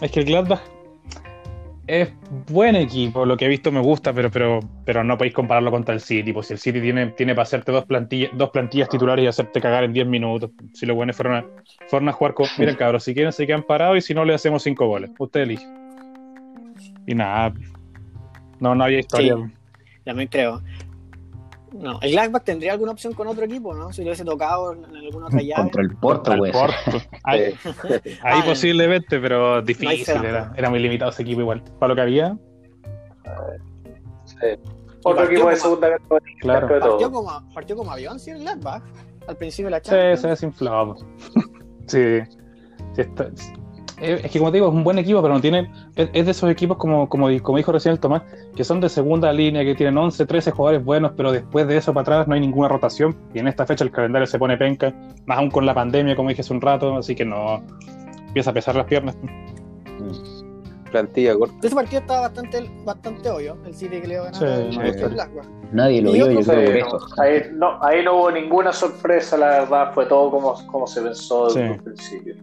[0.00, 0.62] es que el Gladbach
[1.86, 2.10] es
[2.48, 5.94] buen equipo, lo que he visto me gusta, pero, pero, pero no podéis compararlo contra
[5.94, 6.32] el City.
[6.32, 9.60] Pues si el City tiene, tiene para hacerte dos plantillas, dos plantillas titulares y hacerte
[9.60, 10.50] cagar en 10 minutos.
[10.72, 11.46] Si los buenos fueron a,
[11.88, 12.46] fueron a jugar con.
[12.58, 15.10] Miren, cabros, si quieren se quedan parados y si no, le hacemos cinco goles.
[15.18, 15.66] Usted elige.
[17.06, 17.52] Y nada.
[18.60, 19.34] No, no había historia.
[19.36, 19.52] Sí.
[20.04, 20.62] También creo.
[21.74, 23.92] No, el Gladbach tendría alguna opción con otro equipo, ¿no?
[23.92, 25.62] Si lo hubiese tocado en alguna otra llave.
[25.62, 26.52] contra el Porto, Contra el pues.
[26.52, 27.06] Porto.
[27.24, 27.42] Ahí,
[28.22, 30.24] ahí Ah, posiblemente, pero difícil.
[30.24, 31.62] Era, era muy limitado ese equipo igual.
[31.78, 32.36] Para lo que había,
[35.04, 36.36] Otro partió equipo de segunda categoría.
[36.40, 36.68] Claro.
[36.68, 38.82] Partió como, partió como avión, sí, el Gladbach.
[39.26, 40.20] Al principio de la Champions.
[40.20, 40.94] se desinflaba.
[41.86, 42.20] sí.
[42.94, 43.30] Sí, está-
[44.00, 45.70] es que como te digo, es un buen equipo, pero no tiene.
[45.96, 48.22] Es, es de esos equipos, como, como, di- como dijo recién el Tomás,
[48.56, 51.92] que son de segunda línea, que tienen 11, 13 jugadores buenos, pero después de eso
[51.92, 53.16] para atrás no hay ninguna rotación.
[53.34, 54.92] Y en esta fecha el calendario se pone penca,
[55.26, 57.62] más aún con la pandemia, como dije hace un rato, así que no.
[58.28, 59.16] Empieza a pesar las piernas.
[60.90, 61.54] plantilla corta.
[61.62, 63.56] Ese partido estaba bastante, bastante obvio.
[63.64, 64.40] El City que le iba a ganar
[64.72, 65.16] Sí, al sí.
[65.72, 66.98] Nadie lo vio, yo creo por eso.
[67.16, 71.00] no, ahí, no, ahí no hubo ninguna sorpresa, la verdad, fue todo como, como se
[71.00, 71.72] pensó desde Sí.
[71.74, 72.34] el principio.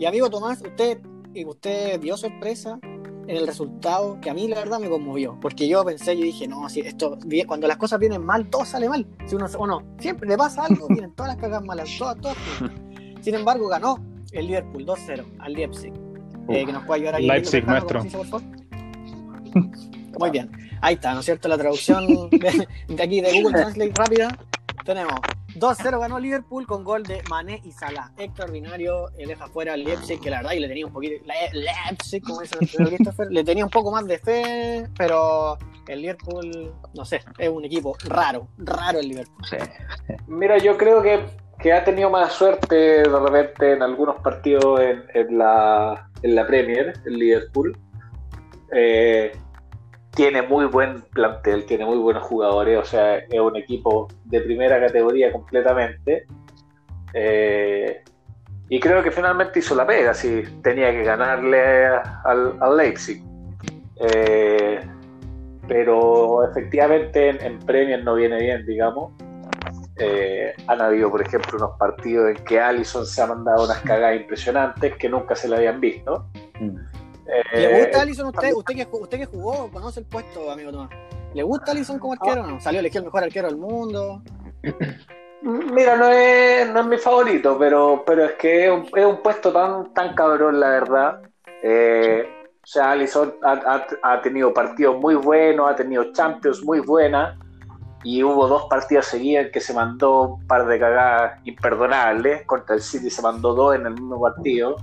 [0.00, 0.98] Y amigo Tomás, usted,
[1.44, 5.38] usted vio sorpresa en el resultado que a mí la verdad me conmovió.
[5.42, 8.88] Porque yo pensé, yo dije, no, si esto, cuando las cosas vienen mal, todo sale
[8.88, 9.06] mal.
[9.26, 12.38] Si uno, o no, siempre le pasa algo, vienen todas las cagas malas, todas, todas.
[13.20, 15.92] Sin embargo, ganó el Liverpool 2-0 al Leipzig.
[16.48, 17.26] Eh, que nos puede ayudar aquí.
[17.26, 17.98] Leipzig, Christopher Hanna, maestro.
[17.98, 20.18] ¿cómo se dice, por favor?
[20.18, 20.50] Muy bien.
[20.80, 21.46] Ahí está, ¿no es cierto?
[21.46, 24.38] La traducción de, de aquí de Google Translate rápida.
[24.82, 25.20] Tenemos
[25.56, 28.12] 2-0 ganó Liverpool con gol de Mané y Salah.
[28.16, 31.24] Extraordinario, eh, deja fuera al Leipzig, que la verdad y le tenía un poquito.
[31.26, 35.58] Le- Leipzig, como dice Christopher, le tenía un poco más de fe, pero
[35.88, 39.44] el Liverpool, no sé, es un equipo raro, raro el Liverpool.
[39.44, 39.56] Sí.
[40.28, 41.24] Mira, yo creo que,
[41.58, 46.46] que ha tenido mala suerte de repente en algunos partidos en, en la, en la
[46.46, 47.76] Premier, el Liverpool.
[48.72, 49.32] Eh,
[50.20, 54.78] tiene muy buen plantel, tiene muy buenos jugadores, o sea, es un equipo de primera
[54.78, 56.26] categoría completamente.
[57.14, 58.02] Eh,
[58.68, 61.86] y creo que finalmente hizo la pega, si tenía que ganarle
[62.26, 63.24] al, Leipzig.
[63.96, 64.82] Eh,
[65.66, 69.14] pero efectivamente en, en Premier no viene bien, digamos.
[69.96, 74.20] Eh, han habido, por ejemplo, unos partidos en que Allison se ha mandado unas cagadas
[74.20, 76.26] impresionantes que nunca se le habían visto.
[76.60, 76.76] Mm.
[77.52, 78.52] ¿Le Eh, gusta Alisson a usted?
[78.54, 80.90] Usted que, usted que jugó, conoce el puesto, amigo Tomás.
[81.34, 82.60] ¿Le gusta Alisson como arquero o no?
[82.60, 84.22] Salió elegido el mejor arquero del mundo.
[85.42, 89.22] Mira, no es, no es mi favorito, pero, pero es que es un, es un
[89.22, 91.22] puesto tan, tan cabrón, la verdad.
[91.62, 92.28] Eh,
[92.62, 97.38] o sea, Alisson ha, ha- ha tenido partidos muy buenos, ha tenido Champions muy buenas,
[98.04, 102.44] y hubo dos partidos seguidos en que se mandó un par de cagadas imperdonables.
[102.44, 104.76] Contra el City se mandó dos en el mismo partido.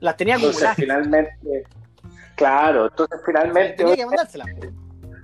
[0.00, 0.76] Las tenía Entonces, acumuladas.
[0.76, 1.64] finalmente,
[2.40, 4.48] claro, entonces finalmente Tenía que mandárselas.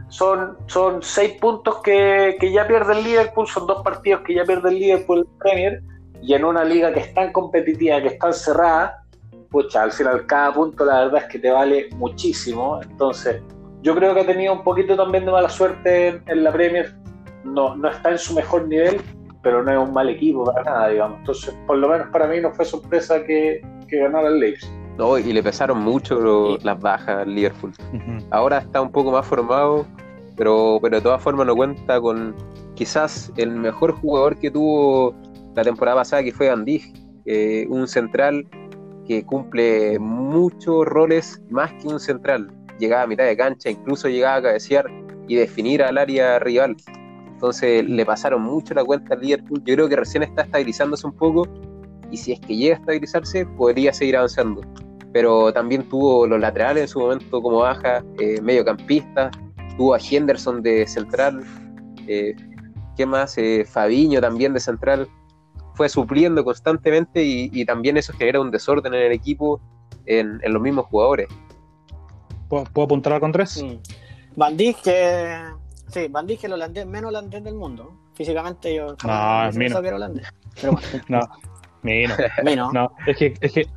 [0.09, 4.44] son, son seis puntos que, que ya pierde el Liverpool, son dos partidos que ya
[4.44, 5.83] pierde el Liverpool en Premier,
[6.20, 9.02] y en una liga que es tan competitiva, que es tan cerrada,
[9.50, 12.81] pucha, al final cada punto la verdad es que te vale muchísimo.
[12.83, 13.40] Entonces,
[13.81, 16.94] yo creo que ha tenido un poquito también de mala suerte en, en la Premier.
[17.44, 19.00] No, no está en su mejor nivel,
[19.42, 21.18] pero no es un mal equipo para nada, digamos.
[21.20, 24.70] Entonces, por lo menos para mí no fue sorpresa que, que ganara el Leipzig.
[24.98, 27.72] No, y le pesaron mucho lo- las bajas al Liverpool.
[28.30, 29.87] Ahora está un poco más formado,
[30.37, 32.35] pero, pero de todas formas no cuenta con
[32.74, 35.14] quizás el mejor jugador que tuvo
[35.54, 36.82] la temporada pasada, que fue Andy,
[37.26, 38.46] eh, un central
[39.06, 42.50] que cumple muchos roles más que un central.
[42.78, 44.87] Llegaba a mitad de cancha, incluso llegaba a cabecear
[45.28, 46.76] y definir al área rival.
[47.28, 49.62] Entonces le pasaron mucho la cuenta al Liverpool.
[49.64, 51.46] Yo creo que recién está estabilizándose un poco
[52.11, 54.62] y si es que llega a estabilizarse podría seguir avanzando.
[55.16, 59.31] Pero también tuvo los laterales en su momento como baja, eh, mediocampista,
[59.79, 61.42] tuvo a Henderson de central,
[62.07, 62.37] eh,
[62.98, 63.38] ¿qué más?
[63.38, 65.09] Eh, Fabiño también de central.
[65.72, 69.59] Fue supliendo constantemente y, también eso genera un desorden en el equipo,
[70.05, 71.29] en, los mismos jugadores.
[72.50, 73.62] ¿Puedo, apuntar con tres?
[73.62, 74.37] Mm.
[74.37, 75.38] Van Dijk, que
[75.88, 77.90] Sí, Van Dijk es el holandés menos holandés del mundo.
[78.12, 80.29] Físicamente yo no, es que era holandés.
[80.61, 80.88] Pero bueno.
[81.09, 81.20] no,
[81.83, 82.14] Mino.
[82.44, 82.70] Mino.
[82.70, 83.75] No, es que, es que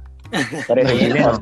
[0.67, 1.39] parece chileno.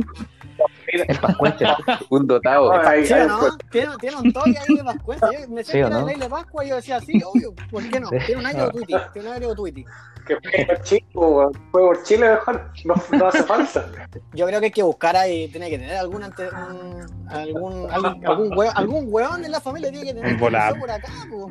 [0.88, 1.65] Es Pascuense.
[2.10, 2.71] Un dotado.
[3.04, 3.58] ¿Sí no?
[3.69, 5.26] Tiene, tiene un toque ahí de Pascuense.
[5.32, 7.88] Yo me sé que era la ley de Pascua y yo decía, sí, obvio, ¿por
[7.89, 8.10] qué no?
[8.10, 8.93] Tiene un año de Twitty.
[9.13, 9.86] Tiene un año de Twitty
[10.27, 13.89] que fue por Chile, fue por Chile mejor, no, no, hace falta.
[14.33, 18.27] Yo creo que hay que buscar ahí, tiene que tener algún ante, un, algún, algún,
[18.27, 20.73] algún, hueón, algún hueón en la familia tiene que tener un por acá.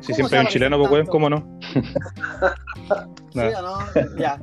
[0.01, 1.37] Si siempre hay un chileno, pues hueón, ¿cómo no?
[1.39, 3.17] no.
[3.33, 4.39] Sí, no, ya.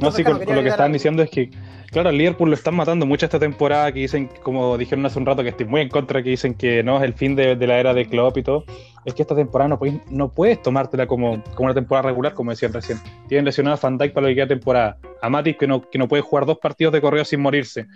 [0.00, 1.50] No, sí, con, lo que estaban diciendo es que
[1.90, 5.26] Claro, el Liverpool lo están matando mucho esta temporada, que dicen, como dijeron hace un
[5.26, 7.78] rato, que estoy muy en contra, que dicen que no es el fin de, la
[7.78, 8.64] era de Klopp y todo.
[9.06, 9.78] Es que esta temporada
[10.10, 12.98] no puedes, tomártela como, como una temporada regular, como decían recién.
[13.28, 14.98] Tienen lesionado a Dijk para la que temporada.
[15.22, 17.86] A Matic, que no, que no puede jugar dos partidos de correo sin morirse.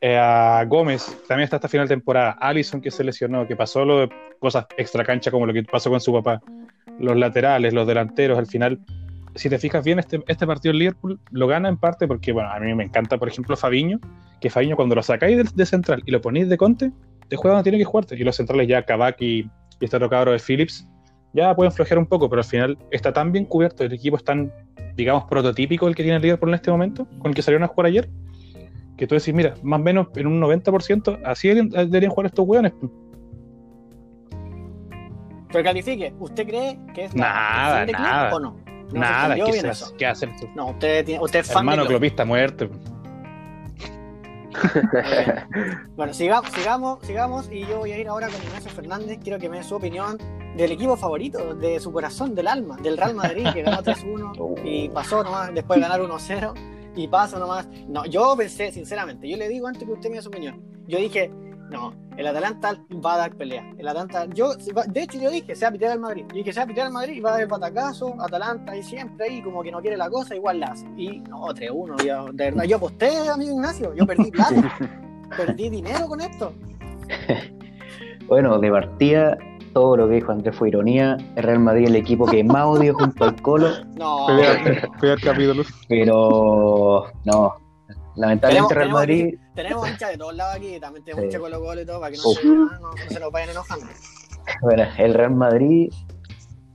[0.00, 2.36] Eh, a Gómez, también está esta final de temporada.
[2.40, 4.08] Allison, que se lesionó, que pasó lo de
[4.40, 6.42] cosas extra cancha, como lo que pasó con su papá.
[6.98, 8.80] Los laterales, los delanteros, al final
[9.38, 12.50] si te fijas bien, este, este partido en Liverpool lo gana en parte porque, bueno,
[12.50, 14.00] a mí me encanta, por ejemplo, Fabiño,
[14.40, 16.92] que Fabiño cuando lo sacáis de, central y lo ponéis de conte,
[17.28, 18.16] te juega donde tiene que jugarte.
[18.16, 19.20] Y los centrales ya, Kabak
[19.80, 20.88] este otro cabro de Phillips,
[21.32, 24.24] ya pueden flojear un poco, pero al final está tan bien cubierto, el equipo es
[24.24, 24.52] tan,
[24.96, 27.68] digamos, prototípico el que tiene el Liverpool en este momento, con el que salieron a
[27.68, 28.08] jugar ayer,
[28.96, 32.72] que tú decís, mira, más o menos en un 90%, así deberían jugar estos hueones.
[35.50, 38.34] Pero califique, ¿usted cree que es nada, nada.
[38.34, 38.56] o no?
[38.92, 40.48] Nada, ¿qué, ¿qué hacer tú?
[40.54, 42.70] No, usted, tiene, usted es fan Hermano de clopista muerte.
[45.96, 49.18] bueno, sigamos, sigamos, sigamos y yo voy a ir ahora con Ignacio Fernández.
[49.22, 50.18] Quiero que me dé su opinión
[50.56, 54.88] del equipo favorito, de su corazón, del alma, del Real Madrid, que ganó 3-1 y
[54.88, 56.52] pasó nomás después de ganar 1-0
[56.96, 57.68] y pasó nomás.
[57.88, 60.98] No, yo pensé, sinceramente, yo le digo antes que usted me dé su opinión, yo
[60.98, 61.30] dije,
[61.70, 63.64] no, el Atalanta va a dar pelea.
[63.78, 66.24] El Atalanta, yo, de hecho, yo dije, se va a pitear al Madrid.
[66.30, 68.14] Yo dije, se va a pitear al Madrid y va a dar el patacazo.
[68.20, 70.86] Atalanta y siempre ahí, como que no quiere la cosa, igual la hace.
[70.96, 72.64] Y no, 3-1, de verdad.
[72.64, 74.76] Yo aposté, amigo Ignacio, yo perdí plata.
[75.36, 76.52] perdí dinero con esto.
[78.26, 79.38] bueno, de partida,
[79.72, 81.16] todo lo que dijo Andrés fue ironía.
[81.36, 83.68] El Real Madrid es el equipo que más odio junto al Colo.
[83.98, 84.26] No,
[85.22, 85.64] capítulo.
[85.88, 87.67] Pero, no,
[88.18, 89.34] Lamentablemente Real Madrid.
[89.54, 92.10] tenemos hinchas de todos lados aquí, también tenemos hinchas con los goles y todo, para
[92.10, 93.86] que no se, no, se, nos vayan enojando.
[94.62, 95.92] Bueno, el Real Madrid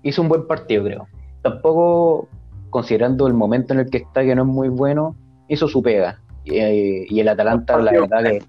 [0.03, 1.08] hizo un buen partido, creo.
[1.41, 2.29] Tampoco,
[2.69, 5.15] considerando el momento en el que está, que no es muy bueno,
[5.47, 6.21] hizo su pega.
[6.45, 8.43] Y, el Atalanta, la verdad que.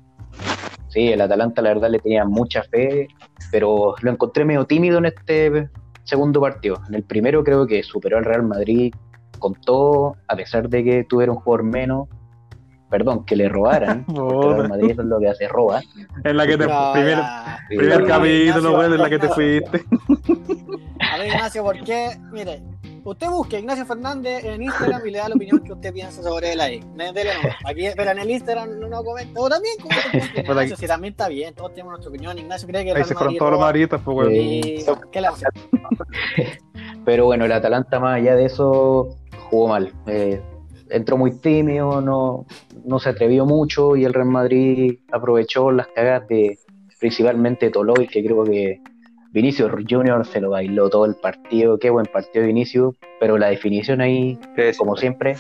[0.88, 3.08] Sí, el Atalanta, la verdad, le tenía mucha fe,
[3.50, 5.70] pero lo encontré medio tímido en este
[6.04, 6.76] segundo partido.
[6.88, 8.94] En el primero, creo que superó al Real Madrid
[9.38, 12.08] con todo, a pesar de que tuviera un jugador menos
[12.94, 15.82] perdón, que le robaran, porque el Madrid eso es lo que hace, roba.
[16.22, 17.18] En la que te, primer,
[17.66, 19.84] primer capítulo, bueno, en la que te fuiste.
[21.00, 22.16] A ver, Ignacio, ¿por qué?
[22.30, 22.62] Mire,
[23.02, 26.52] usted busque Ignacio Fernández en Instagram y le da la opinión que usted piensa sobre
[26.52, 26.84] él ahí.
[26.94, 27.30] Dele
[27.66, 29.40] Aquí, pero en el Instagram no, no comenta.
[29.40, 30.40] O también comenta.
[30.40, 32.38] Ignacio, si también está bien, todos tenemos nuestra opinión.
[32.38, 34.30] Ignacio cree que Ahí se fueron todos los madridistas, pues, bueno.
[34.30, 34.84] Y...
[35.10, 35.46] ¿Qué le hace?
[37.04, 39.16] Pero bueno, el Atalanta, más allá de eso,
[39.50, 39.92] jugó mal.
[40.06, 40.40] Eh,
[40.94, 42.46] entró muy tímido, no,
[42.84, 46.58] no se atrevió mucho y el Real Madrid aprovechó las cagas de
[47.00, 48.80] principalmente Toloy, que creo que
[49.32, 53.48] Vinicius Junior se lo bailó todo el partido, qué buen partido de Vinicius, pero la
[53.48, 54.38] definición ahí,
[54.78, 55.36] como siempre,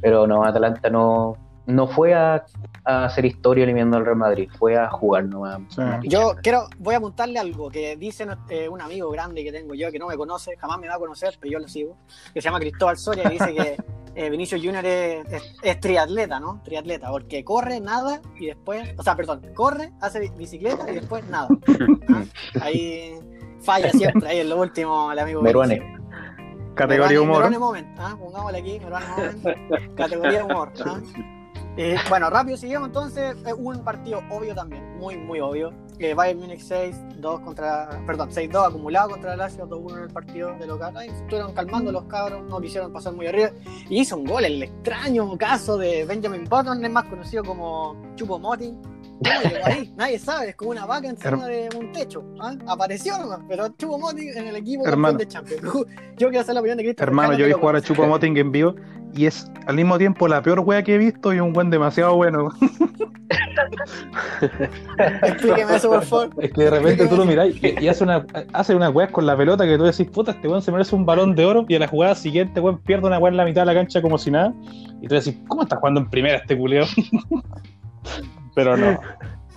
[0.00, 1.36] pero no, Atalanta no,
[1.68, 2.44] no fue a,
[2.84, 5.60] hacer historia eliminando al Real Madrid, fue a jugar nomás.
[6.04, 9.92] Yo quiero, voy a apuntarle algo que dice eh, un amigo grande que tengo yo
[9.92, 11.98] que no me conoce, jamás me va a conocer, pero yo lo sigo,
[12.32, 13.76] que se llama Cristóbal Soria, y dice que
[14.14, 16.62] eh, Vinicius Junior es, triatleta, ¿no?
[16.64, 21.48] Triatleta, porque corre, nada y después, o sea, perdón, corre, hace bicicleta y después nada.
[22.08, 22.24] ¿Ah?
[22.62, 23.20] Ahí
[23.60, 25.42] falla siempre, ahí en lo último el amigo.
[25.42, 25.98] Meruane.
[26.74, 27.36] Categoría humor.
[27.42, 28.16] Meruane Moment, ¿ah?
[28.18, 30.72] pongámosle aquí, Meruane Moment, categoría humor.
[30.86, 31.00] ¿ah?
[31.80, 33.36] Eh, bueno, rápido seguimos entonces.
[33.56, 35.72] un partido obvio también, muy, muy obvio.
[36.00, 38.02] Eh, Bayern Munich 6-2 contra.
[38.04, 40.96] Perdón, 6-2 acumulado contra el Lazio, 2-1 en el partido de local.
[40.96, 43.50] Ahí estuvieron calmando los cabros, no quisieron pasar muy arriba.
[43.88, 48.40] Y hizo un gol, el extraño caso de Benjamin Button, es más conocido como Chupo
[48.40, 48.76] Moting,
[49.22, 49.92] ¿Cómo llegó ahí?
[49.96, 52.24] Nadie sabe, es como una vaca encima de un techo.
[52.40, 52.54] ¿ah?
[52.66, 55.18] Apareció nomás, pero Chupo Moting en el equipo Hermano.
[55.18, 55.62] de Champions.
[56.16, 57.08] Yo quiero hacer la opinión de Cristian.
[57.08, 57.80] Hermano, yo vi jugar a.
[57.80, 58.74] Chupo Moting en vivo
[59.14, 62.14] y es al mismo tiempo la peor wea que he visto y un buen demasiado
[62.16, 62.50] bueno.
[65.22, 66.30] Explíqueme eso, por favor.
[66.38, 69.26] Es que de repente tú lo mirás y, y hace una hace unas weas con
[69.26, 71.74] la pelota que tú decís, puta, este weón se merece un balón de oro y
[71.76, 74.18] a la jugada siguiente, weón, pierde una wea en la mitad de la cancha como
[74.18, 74.52] si nada.
[75.00, 76.84] Y tú decís, ¿cómo está jugando en primera este culeo?
[78.58, 78.98] Pero no,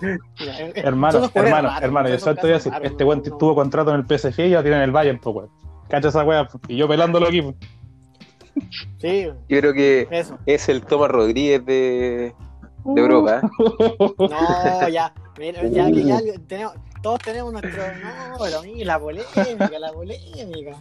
[0.00, 3.96] Mira, hermano, hermano, hermano, yo a casos decir, raros, este weón no, tuvo contrato en
[4.00, 5.50] el PSG y ya tiene en el Bayern, pues weón.
[5.88, 7.42] Cacha esa wea, y yo pelándolo aquí.
[7.42, 7.56] pues.
[8.98, 10.38] Sí, Yo creo que eso.
[10.46, 12.32] es el Tomás Rodríguez de,
[12.84, 13.40] de Europa.
[13.42, 14.06] ¿eh?
[14.18, 15.12] No, ya.
[15.36, 17.82] Mira, ya que ya tenemos, todos tenemos nuestro.
[17.82, 20.76] No, pero mira, la polémica, la polémica.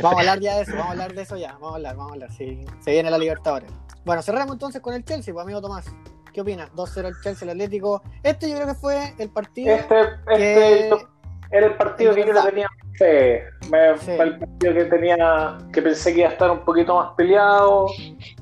[0.00, 1.52] Vamos a hablar ya de eso, vamos a hablar de eso ya.
[1.52, 2.32] Vamos a hablar, vamos a hablar.
[2.32, 3.70] Sí, se viene la Libertadores.
[4.06, 5.84] Bueno, cerramos entonces con el Chelsea, pues amigo Tomás.
[6.32, 6.70] ¿Qué opinas?
[6.74, 8.02] 2-0 el Chelsea, el Atlético.
[8.22, 9.94] Este yo creo que fue el partido Este,
[10.36, 10.52] que.
[10.88, 11.06] este
[11.52, 13.44] era el partido que yo le tenía fe.
[13.70, 14.12] Me- Sí.
[14.16, 17.86] fue el partido que tenía, que pensé que iba a estar un poquito más peleado,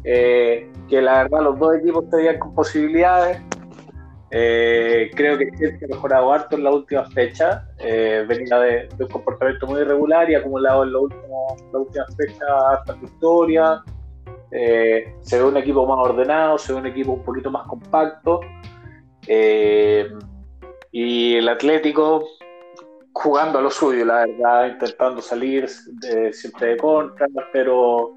[0.04, 3.40] eh, que la verdad los dos equipos estarían con posibilidades.
[4.30, 7.66] Eh, creo que Chelsea ha mejorado harto en la última fecha.
[7.78, 11.22] Eh, venía de, de un comportamiento muy irregular y acumulado en la última,
[11.72, 13.80] la última fecha hartas victorias.
[14.50, 18.40] Eh, se ve un equipo más ordenado, se ve un equipo un poquito más compacto.
[19.26, 20.08] Eh,
[20.92, 22.24] y el Atlético
[23.12, 25.68] jugando a lo suyo, la verdad, intentando salir
[26.00, 28.14] de- siempre de contra, pero,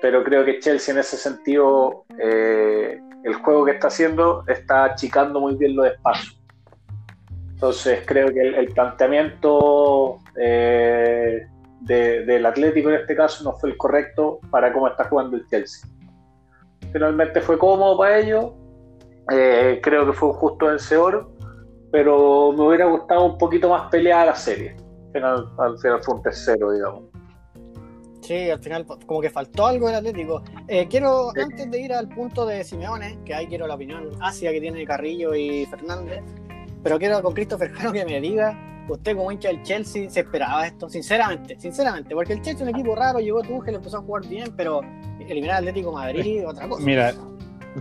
[0.00, 5.40] pero creo que Chelsea en ese sentido, eh, el juego que está haciendo está achicando
[5.40, 6.38] muy bien los espacios.
[7.52, 10.18] Entonces creo que el, planteamiento
[11.84, 15.46] de- del Atlético en este caso no fue el correcto para cómo está jugando el
[15.48, 15.88] Chelsea.
[16.92, 18.52] Finalmente fue cómodo para ellos,
[19.30, 21.30] eh, creo que fue un justo vencedor,
[21.90, 24.76] pero me hubiera gustado un poquito más peleada la serie.
[25.06, 27.04] Al final, al final fue un tercero, digamos.
[28.20, 30.42] Sí, al final como que faltó algo del Atlético.
[30.66, 34.50] Eh, quiero, antes de ir al punto de Simeone, que ahí quiero la opinión ácida
[34.50, 36.22] que tiene Carrillo y Fernández,
[36.82, 40.66] pero quiero con Christopher Jano que me diga, usted como hincha del Chelsea, ¿se esperaba
[40.66, 40.88] esto?
[40.88, 44.52] Sinceramente, sinceramente, porque el Chelsea es un equipo raro, llegó Tuchel, empezó a jugar bien,
[44.56, 44.80] pero
[45.28, 46.84] eliminar al Atlético de Madrid, otra cosa.
[46.84, 47.14] Mira,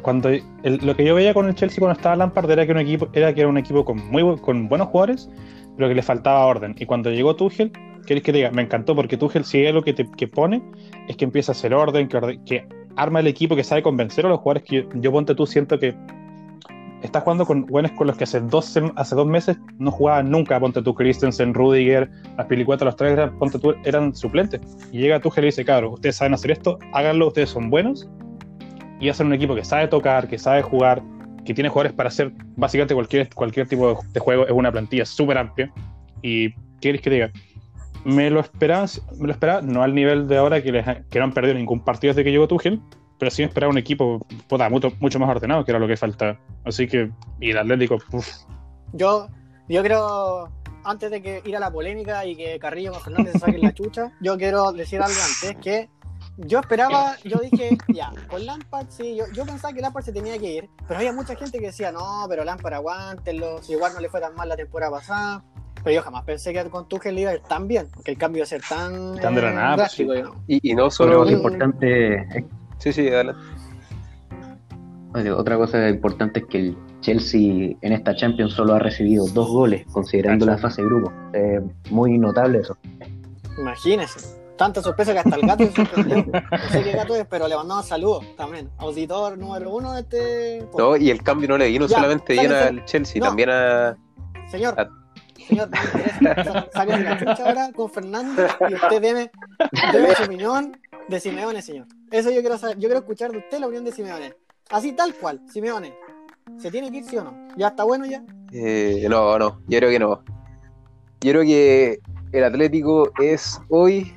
[0.02, 0.42] cuando el-
[0.82, 3.34] lo que yo veía con el Chelsea cuando estaba Lampard era que un equipo era
[3.34, 5.30] que era un equipo con muy con buenos jugadores,
[5.76, 6.76] pero que le faltaba orden.
[6.80, 7.72] Y cuando llegó Tuchel,
[8.06, 8.52] ¿queréis que te diga?
[8.52, 10.64] Me encantó porque Tuchel si hay algo que te que pone
[11.08, 14.26] es que empieza a hacer orden, que, orde- que arma el equipo, que sabe convencer
[14.26, 15.94] a los jugadores que yo, yo, ponte tú siento que
[17.04, 20.60] estás jugando con buenos con los que hace dos hace dos meses no jugaban nunca,
[20.60, 24.62] ponte tú Christensen, Rudiger, las pilicuetas, los tres eran, ponte tú, eran suplentes.
[24.92, 28.10] Y llega Tuchel y dice, claro, ustedes saben hacer esto, háganlo, ustedes son buenos
[29.00, 31.04] y hacen un equipo que sabe tocar, que sabe jugar,
[31.46, 34.46] que tiene jugadores para hacer básicamente cualquier, cualquier tipo de, juego.
[34.46, 35.72] Es una plantilla súper amplia.
[36.22, 37.32] ¿Y quieres que diga?
[38.06, 38.86] Me lo esperaba,
[39.20, 41.84] me lo esperaba, no al nivel de ahora que, les, que no han perdido ningún
[41.84, 42.82] partido desde que llegó Tuchel,
[43.18, 45.98] pero sí me esperaba un equipo puta, mucho, mucho más ordenado, que era lo que
[45.98, 46.40] faltaba.
[46.66, 48.28] Así que, y el Atlético, uf,
[48.94, 49.28] Yo,
[49.68, 50.50] yo creo,
[50.84, 53.74] antes de que ir a la polémica y que Carrillo con Fernández se saquen la
[53.74, 55.90] chucha, yo quiero decir algo antes, que
[56.38, 60.38] yo esperaba, yo dije, ya, con Lampard sí, yo, yo pensaba que Lampard se tenía
[60.38, 64.00] que ir, pero había mucha gente que decía, no, pero Lampard aguántenlo, si igual no
[64.00, 65.44] le fue tan mal la temporada pasada,
[65.84, 68.40] pero yo jamás pensé que con Tuchel iba a ir tan bien, que el cambio
[68.40, 70.22] iba a ser tan, Tan de la eh, nada, drástico, sí.
[70.48, 71.26] Y, y no solo.
[71.26, 71.30] Mm.
[71.30, 72.46] importante,
[72.84, 73.42] Sí, sí, adelante.
[75.16, 79.48] oye, otra cosa importante es que el Chelsea en esta Champions solo ha recibido dos
[79.50, 81.12] goles, considerando la fase de grupo.
[81.34, 82.78] Eh, muy notable eso.
[83.58, 84.42] Imagínese.
[84.58, 86.26] Tanta sorpresa que hasta el gato se sorprendió.
[86.26, 88.70] No sé qué gato es, pero le mandamos saludos también.
[88.78, 90.68] Auditor número uno de este.
[90.78, 93.28] No, y el cambio no le vino Ya, solamente bien al Chelsea, no.
[93.28, 93.98] también a.
[94.52, 94.88] Señor, Ah.
[95.48, 96.86] señor, me interesa.
[96.86, 99.32] La chucha ahora con Fernando y usted deme,
[99.92, 101.88] deme su opinión de Simeone, señor.
[102.12, 102.78] Eso yo quiero saber.
[102.78, 104.34] Yo quiero escuchar de usted la opinión de Simeone.
[104.70, 105.94] Así tal cual, Simeone.
[106.58, 107.48] ¿Se tiene que ir sí o no?
[107.58, 108.24] ¿Ya está bueno ya?
[108.52, 110.24] Eh, no, no, yo creo que no.
[111.22, 112.00] Yo creo que
[112.32, 114.14] el Atlético es hoy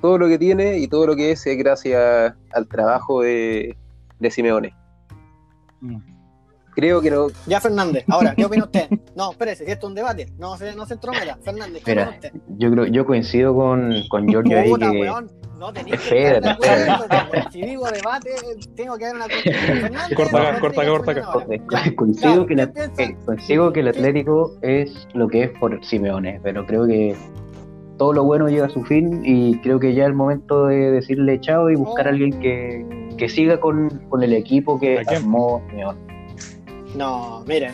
[0.00, 3.76] todo lo que tiene y todo lo que es es gracias al trabajo de,
[4.18, 4.74] de Simeone.
[5.80, 5.98] Mm.
[6.74, 7.28] Creo que no.
[7.46, 8.04] Ya, Fernández.
[8.08, 8.88] Ahora, ¿qué opina usted?
[9.14, 10.32] No, espérese, si esto es un debate.
[10.38, 11.36] No se, no se entrometa.
[11.42, 12.32] Fernández, ¿qué opina Mira, usted?
[12.56, 15.30] yo creo, yo coincido con, con Giorgio ahí que weón.
[15.62, 16.40] No tenéis que.
[17.52, 18.30] Si digo debate,
[18.74, 21.84] tengo que dar una Fernández, Corta acá, corta acá, corta acá.
[21.84, 27.14] Ya, coincido, claro, que el Atlético es lo que es por Simeone, pero creo que
[27.96, 30.90] todo lo bueno llega a su fin y creo que ya es el momento de
[30.90, 35.62] decirle chao y buscar a alguien que, que siga con, con el equipo que armó
[35.68, 36.00] Simeone.
[36.96, 37.70] No, mire.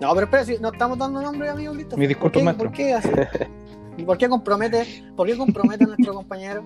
[0.00, 1.96] No, pero espera, si no estamos dando nombre, amigo Cristo.
[1.96, 2.68] Mi disculpa, ¿Por qué, maestro.
[2.68, 3.08] ¿Por qué así?
[3.96, 4.86] ¿Y por qué compromete,
[5.16, 6.62] por qué compromete a nuestro compañero?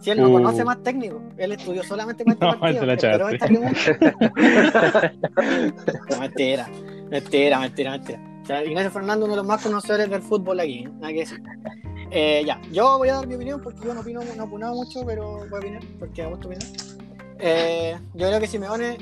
[0.00, 0.32] Si él no Uh.
[0.32, 2.86] conoce más técnico, él estudió solamente este No, partido.
[2.86, 3.34] la echaste.
[3.34, 3.48] esta.
[6.10, 6.68] No, mentira,
[7.10, 8.20] mentira, mentira, mentira.
[8.42, 11.24] O sea, Ignacio Fernando, uno de los más conocedores del fútbol aquí, ¿eh?
[12.10, 15.04] Eh, ya, yo voy a dar mi opinión porque yo no opino, no opinaba mucho,
[15.06, 16.66] pero voy a opinar porque me gusta opinar.
[17.38, 18.98] Eh, yo creo que Simeone,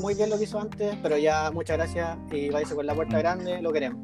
[0.00, 3.18] muy bien lo que hizo antes, pero ya muchas gracias y váyase con la puerta
[3.18, 3.98] grande, lo queremos.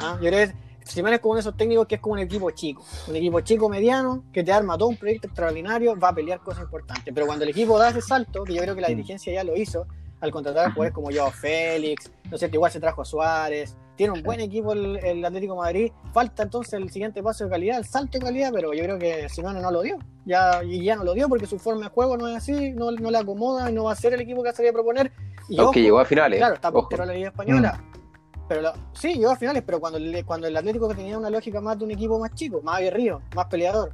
[0.00, 0.18] ¿Ah?
[0.20, 0.54] Yo creo que
[0.90, 4.24] Simeone es como esos técnicos que es como un equipo chico, un equipo chico mediano
[4.32, 7.50] que te arma todo un proyecto extraordinario, va a pelear cosas importantes, pero cuando el
[7.50, 9.86] equipo da ese salto, que yo creo que la dirigencia ya lo hizo,
[10.20, 14.12] al contratar a jugadores como Joao Félix, no sé, igual se trajo a Suárez, tiene
[14.12, 17.78] un buen equipo el, el Atlético de Madrid, falta entonces el siguiente paso de calidad,
[17.78, 20.96] el salto de calidad, pero yo creo que Simeone no lo dio, ya, y ya
[20.96, 23.70] no lo dio porque su forma de juego no es así, no, no le acomoda
[23.70, 25.12] y no va a ser el equipo que se a proponer.
[25.48, 26.38] Y Aunque ojo, llegó a finales.
[26.38, 27.82] Claro, está a la Liga Española.
[28.50, 31.78] Pero lo- sí, llegó a finales, pero cuando, cuando el Atlético tenía una lógica más
[31.78, 33.92] de un equipo más chico, más aguerrido, más peleador.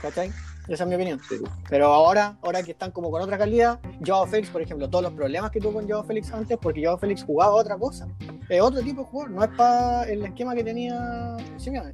[0.00, 0.30] ¿Cachai?
[0.68, 1.18] Esa es mi opinión.
[1.28, 1.34] Sí.
[1.68, 5.12] Pero ahora, ahora que están como con otra calidad, Joao Félix, por ejemplo, todos los
[5.14, 8.06] problemas que tuvo con Joao Félix antes, porque Joao Félix jugaba otra cosa.
[8.48, 11.92] Es otro tipo de jugador, no es para el esquema que tenía Simeone.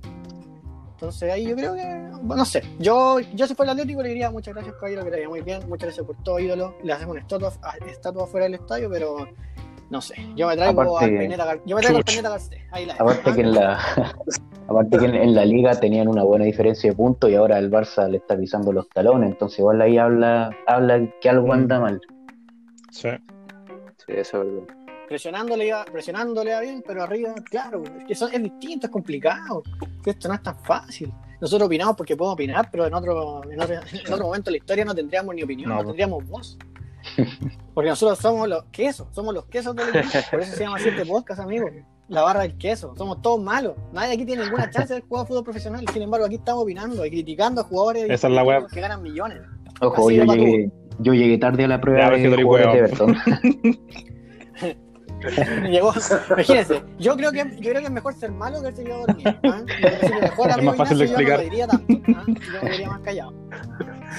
[0.92, 1.84] Entonces ahí yo creo que,
[2.20, 5.10] bueno, no sé, yo, yo si fuera el Atlético le diría muchas gracias Caballero, que
[5.10, 7.52] vaya muy bien, muchas gracias por todo ídolo, le hacemos una estatua,
[7.88, 9.26] estatua fuera del estadio, pero
[9.92, 12.04] no sé, yo me traigo Aparte- al Pineta Gar- yo me traigo al.
[12.04, 13.78] Pineta Garcés, ahí la Aparte que en la
[14.68, 17.70] aparte que en, en la liga tenían una buena diferencia de puntos y ahora el
[17.70, 22.00] Barça le está pisando los talones, entonces igual ahí habla habla que algo anda mal.
[22.90, 23.08] Sí.
[23.98, 24.74] Sí, eso es verdad.
[25.08, 29.62] presionándole iba, presionándole a bien, pero arriba, claro, es que es distinto, es complicado.
[30.04, 31.12] Esto no es tan fácil.
[31.40, 34.56] Nosotros opinamos porque podemos opinar, pero en otro, en otro, en otro momento de la
[34.58, 36.56] historia no tendríamos ni opinión, No, no, tendríamos voz.
[37.74, 40.18] Porque nosotros somos los quesos, somos los quesos del equipo.
[40.30, 41.66] Por eso se llama así este podcast, amigo.
[42.08, 42.94] La barra del queso.
[42.96, 43.74] Somos todos malos.
[43.92, 45.84] Nadie aquí tiene ninguna chance de jugar fútbol profesional.
[45.92, 48.66] Sin embargo, aquí estamos opinando y criticando a jugadores Esa es la web.
[48.70, 49.40] que ganan millones.
[49.80, 52.78] Ojo, Así yo de llegué, yo llegué tarde a la prueba de de.
[52.78, 53.16] Everton.
[55.70, 55.92] Llegó,
[56.30, 59.32] imagínense, yo creo que yo creo que es mejor ser malo que ser yo dormido.
[59.42, 61.94] mejor Es más fácil de Ignacio, yo no lo diría tanto.
[62.16, 62.24] ¿ah?
[62.26, 63.34] Yo me diría más callado.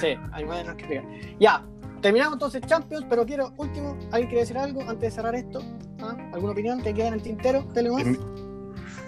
[0.00, 1.04] Sí, hay más que explicar.
[1.38, 1.64] Ya,
[2.04, 5.62] terminamos entonces Champions, pero quiero, último, ¿alguien quiere decir algo antes de cerrar esto?
[6.02, 6.14] ¿Ah?
[6.34, 7.62] ¿Alguna opinión que quede en el tintero?
[7.72, 8.04] Dele más.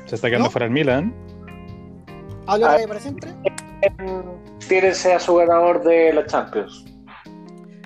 [0.07, 0.51] Se está quedando ¿No?
[0.51, 1.15] fuera el Milan.
[2.47, 2.79] ¿Hablo Ah.
[2.89, 3.35] para siempre?
[4.67, 6.87] Tírense a su ganador de la Champions.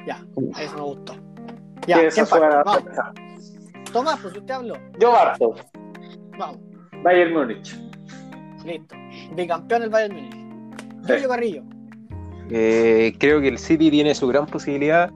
[0.06, 0.22] Ya,
[0.60, 1.14] eso me gustó.
[1.88, 2.46] Ya, ¿quién su parte?
[2.46, 2.84] ganador Vamos.
[2.84, 3.54] de la Champions.
[3.92, 4.74] Tomás, pues usted habló.
[5.00, 5.54] Yo parto.
[6.38, 6.58] Vamos,
[7.02, 7.76] Bayern Múnich.
[8.64, 8.94] listo.
[9.34, 11.04] Bicampeón el Bayern Múnich.
[11.04, 11.62] Julio Carrillo.
[12.50, 15.10] Eh, creo que el City tiene su gran posibilidad.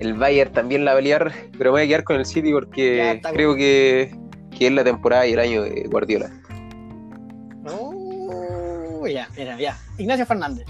[0.00, 3.20] El Bayern también la va a pelear, pero voy a quedar con el City porque
[3.32, 4.14] creo que,
[4.56, 6.30] que es la temporada y el año de Guardiola.
[7.66, 9.76] Oh, ya, mira, ya.
[9.98, 10.66] Ignacio Fernández.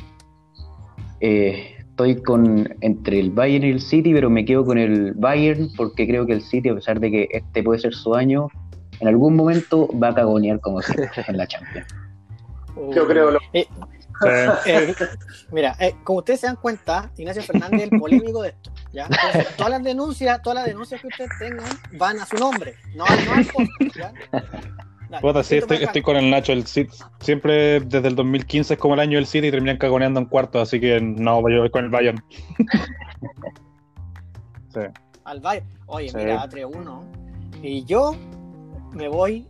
[1.20, 5.70] Eh, estoy con entre el Bayern y el City, pero me quedo con el Bayern
[5.76, 8.48] porque creo que el City, a pesar de que este puede ser su año,
[9.00, 11.86] en algún momento va a cagonear como siempre en la Champions.
[12.94, 13.97] Yo creo lo Eh, Sí.
[14.26, 14.94] Eh,
[15.52, 18.72] mira, eh, como ustedes se dan cuenta, Ignacio Fernández es el polémico de esto.
[18.92, 19.04] ¿ya?
[19.06, 23.04] Entonces, todas las denuncias, todas las denuncias que ustedes tengan van a su nombre, no,
[23.06, 24.12] al- no al podcast, ¿ya?
[25.10, 26.52] Dale, Puta, sí, estoy, con el Nacho.
[26.52, 30.20] El City, siempre desde el 2015 es como el año del City y terminan cagoneando
[30.20, 32.22] en cuarto, así que no, yo voy con el Bayern.
[34.74, 34.80] Sí.
[35.24, 35.66] Al Bayern.
[35.86, 36.16] Oye, Sí.
[36.16, 37.02] mira, 3-1.
[37.62, 38.14] Y yo
[38.92, 39.48] me voy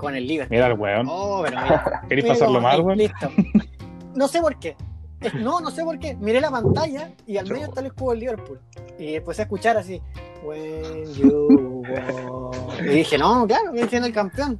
[0.00, 0.56] con el Liverpool.
[0.56, 1.06] Mira el weón.
[1.08, 2.02] Oh, pero mira.
[2.08, 2.98] ¿Queréis Mira pasarlo mal, weón?
[2.98, 3.30] Listo.
[4.14, 4.76] No sé por qué.
[5.34, 6.14] No, no sé por qué.
[6.16, 8.60] Miré la pantalla y al medio está el escudo del Liverpool.
[8.98, 10.00] Y empecé a escuchar así.
[10.42, 12.80] When you walk.
[12.80, 14.58] Y dije, no, claro, viene siendo el campeón.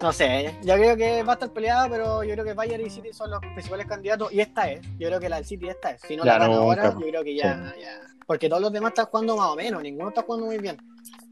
[0.00, 2.90] No sé, yo creo que va a estar peleado, pero yo creo que Bayern y
[2.90, 4.32] City son los principales candidatos.
[4.32, 6.02] Y esta es, yo creo que la del City esta es.
[6.02, 8.00] Si no la gana ahora, yo creo que ya, ya.
[8.26, 10.76] Porque todos los demás están jugando más o menos, ninguno está jugando muy bien.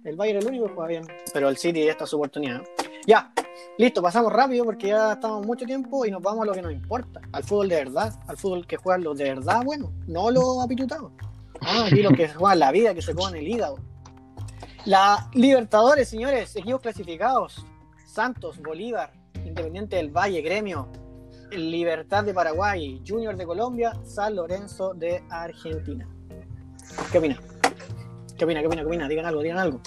[0.04, 2.62] El Bayern es el único que juega bien, pero el City esta es su oportunidad.
[3.06, 3.32] Ya,
[3.78, 6.72] listo, pasamos rápido porque ya estamos mucho tiempo y nos vamos a lo que nos
[6.72, 10.62] importa, al fútbol de verdad, al fútbol que juegan los de verdad, bueno, no los
[10.62, 11.10] apitutados.
[11.60, 13.78] Ah, aquí los que juegan la vida, que se comen el hígado.
[14.84, 17.64] La Libertadores, señores, equipos clasificados.
[18.06, 19.12] Santos, Bolívar,
[19.44, 20.88] Independiente del Valle, Gremio,
[21.50, 26.06] Libertad de Paraguay, Junior de Colombia, San Lorenzo de Argentina.
[27.10, 27.40] ¿Qué opina?
[28.36, 28.60] ¿Qué opina?
[28.60, 28.82] ¿Qué opina?
[28.82, 29.08] ¿Qué opina?
[29.08, 29.80] Digan algo, digan algo.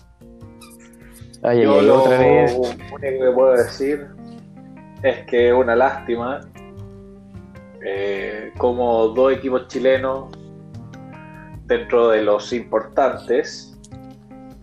[1.45, 2.53] Ay, Yo ay, lo otra vez.
[2.53, 4.07] único que puedo decir
[5.03, 6.41] es que es una lástima
[7.85, 10.29] eh, como dos equipos chilenos
[11.67, 13.75] dentro de los importantes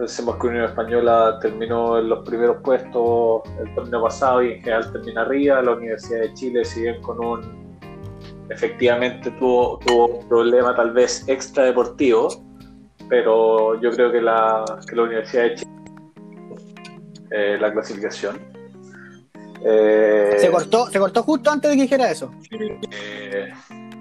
[0.03, 4.91] Pensemos que Unión Española terminó en los primeros puestos el torneo pasado y en general
[4.91, 5.63] termina arriba.
[5.63, 7.79] La Universidad de Chile, si bien con un.
[8.49, 12.29] Efectivamente tuvo, tuvo un problema tal vez extra deportivo,
[13.09, 15.72] pero yo creo que la, que la Universidad de Chile.
[17.35, 18.39] Eh, la clasificación.
[19.65, 22.31] Eh, Se cortó, se cortó justo antes de que dijera eso.
[22.51, 23.53] eh,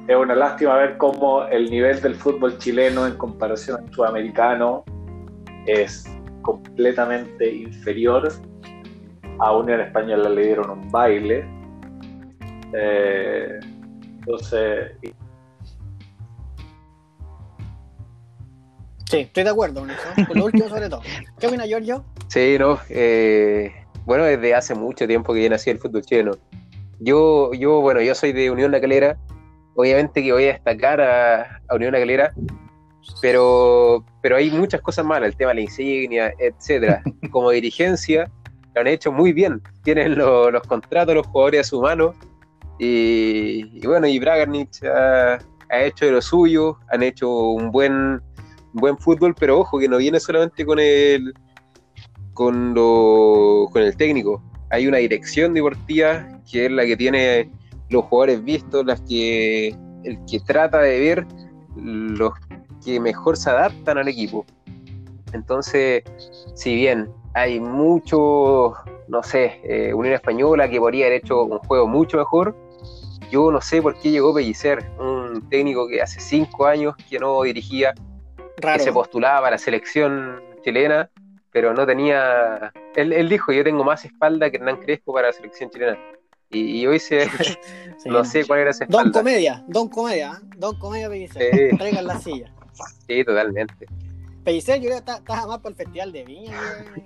[0.07, 4.83] es una lástima ver cómo el nivel del fútbol chileno en comparación al sudamericano
[5.67, 6.05] es
[6.41, 8.31] completamente inferior.
[9.39, 11.45] A Unión Española le dieron un baile.
[14.19, 14.91] Entonces,
[19.11, 20.07] Sí, estoy de acuerdo con eso.
[20.27, 21.01] Con lo último sobre todo.
[21.39, 22.03] ¿Qué opina Giorgio?
[22.29, 22.79] Sí, no.
[22.89, 23.73] eh,
[24.05, 26.31] bueno, desde hace mucho tiempo que viene así el fútbol chileno.
[26.99, 29.17] Yo, yo, bueno, yo soy de Unión La Calera.
[29.75, 32.33] Obviamente que voy a destacar a, a Unión La Calera,
[33.21, 37.01] pero, pero hay muchas cosas malas, el tema de la insignia, etcétera.
[37.31, 38.29] Como dirigencia,
[38.75, 39.61] lo han hecho muy bien.
[39.83, 42.13] Tienen lo- los contratos, los jugadores a su mano.
[42.79, 45.37] Y, y bueno, y Bragarnich ha,
[45.69, 48.21] ha hecho de lo suyo, han hecho un buen,
[48.73, 51.33] buen fútbol, pero ojo que no viene solamente con el,
[52.33, 54.41] con, lo, con el técnico.
[54.69, 57.51] Hay una dirección deportiva que es la que tiene
[57.89, 61.27] los jugadores vistos, las que el que trata de ver
[61.75, 62.33] los
[62.83, 64.45] que mejor se adaptan al equipo.
[65.33, 66.03] Entonces,
[66.55, 68.73] si bien hay mucho,
[69.07, 72.55] no sé, eh, Unión Española que podría haber hecho un juego mucho mejor,
[73.31, 77.41] yo no sé por qué llegó Pellicer, un técnico que hace cinco años que no
[77.43, 77.93] dirigía
[78.61, 81.09] que se postulaba para la selección chilena,
[81.51, 82.71] pero no tenía.
[82.95, 85.97] Él, él dijo: Yo tengo más espalda que Hernán Crespo para la selección chilena.
[86.49, 87.29] Y, y hoy se.
[87.97, 88.09] Sí.
[88.09, 89.19] no sé cuál era esa Don espalda.
[89.19, 90.45] Comedia, Don Comedia, ¿eh?
[90.57, 91.69] Don Comedia Pellicer.
[91.69, 91.77] Sí.
[91.77, 92.51] Traigan la silla.
[93.07, 93.85] Sí, totalmente.
[94.43, 96.57] Pellicer, yo creo que está, está más por el Festival de Viña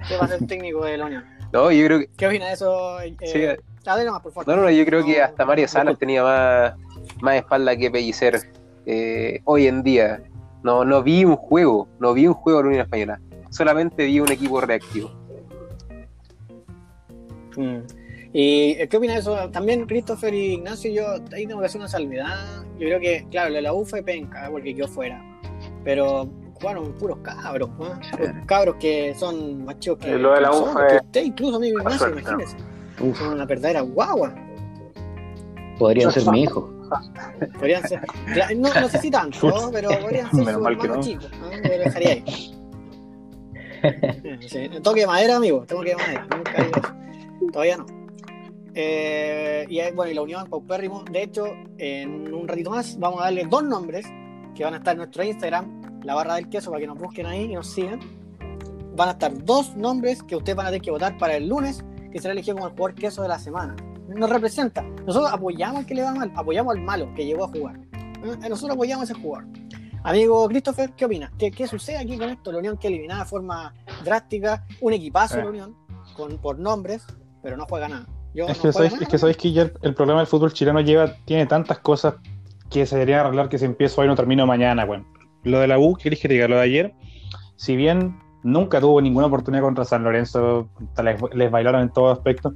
[0.07, 1.25] que, va a ser técnico de la Unión.
[1.51, 2.09] No, yo creo que.
[2.15, 3.01] ¿Qué opina de eso?
[3.01, 3.43] Eh, Sí,
[3.85, 4.55] Adelante más, por favor.
[4.55, 6.73] no, no, yo creo que hasta Mario Salas tenía más,
[7.21, 8.39] más espalda que Pellicer
[8.85, 10.23] eh, hoy en día.
[10.65, 13.21] No, no vi un juego, no vi un juego de la Unión Española.
[13.51, 15.11] Solamente vi un equipo reactivo.
[17.55, 17.77] Mm.
[18.33, 19.49] ¿Y qué opina de eso?
[19.51, 22.63] También Christopher y Ignacio, yo ahí tengo que hacer una salvedad.
[22.79, 25.23] Yo creo que, claro, lo de la U fue penca, porque quedó fuera.
[25.83, 27.99] Pero jugaron puros cabros, ¿no?
[28.17, 31.57] Puros cabros que son más chicos que, lo de la U fue- que usted, incluso
[31.57, 32.57] amigo Ignacio, imagínese.
[32.97, 34.33] Son una verdadera guagua.
[35.77, 36.71] podrían ser mi hijo.
[37.59, 38.01] Podrían ser.
[38.57, 40.99] No, no sé si tanto, pero podrían ser Menos mal que no.
[41.01, 41.23] chico.
[41.39, 41.51] ¿no?
[41.51, 42.51] Yo lo dejaría ahí.
[44.47, 44.67] Sí.
[44.81, 45.63] Toque de madera, amigo.
[45.67, 46.27] Tengo que de madera.
[46.35, 47.51] Nunca digo eso.
[47.53, 47.85] Todavía no.
[48.73, 51.03] Eh, y bueno, y la unión paupérrimo.
[51.09, 51.45] De hecho,
[51.77, 54.05] en un ratito más vamos a darle dos nombres
[54.55, 57.25] que van a estar en nuestro Instagram, la barra del queso, para que nos busquen
[57.27, 57.99] ahí y nos sigan.
[58.95, 61.83] Van a estar dos nombres que ustedes van a tener que votar para el lunes,
[62.11, 63.75] que será elegido como el jugador queso de la semana.
[64.07, 64.81] Nos representa.
[65.05, 67.79] Nosotros apoyamos al que le va mal, apoyamos al malo que llegó a jugar.
[67.93, 68.49] ¿Eh?
[68.49, 69.47] Nosotros apoyamos a ese jugador.
[70.03, 71.31] Amigo Christopher, ¿qué opinas?
[71.37, 72.51] ¿Qué, qué sucede aquí con esto?
[72.51, 75.43] La Unión que eliminada de forma drástica, un equipazo Eh.
[75.43, 75.75] la Unión,
[76.15, 77.05] con, por nombres,
[77.41, 78.05] pero no juega nada.
[78.33, 80.27] Yo Es no que sabéis, nada, es que sabéis que ya el, el problema del
[80.27, 82.15] fútbol chileno lleva, tiene tantas cosas
[82.69, 85.05] que se deberían arreglar que si empiezo hoy no termino mañana, bueno.
[85.43, 86.47] Lo de la U, ¿qué que te diga?
[86.47, 86.93] Lo de ayer,
[87.55, 90.69] si bien nunca tuvo ninguna oportunidad contra San Lorenzo,
[91.03, 92.53] les, les bailaron en todo aspecto,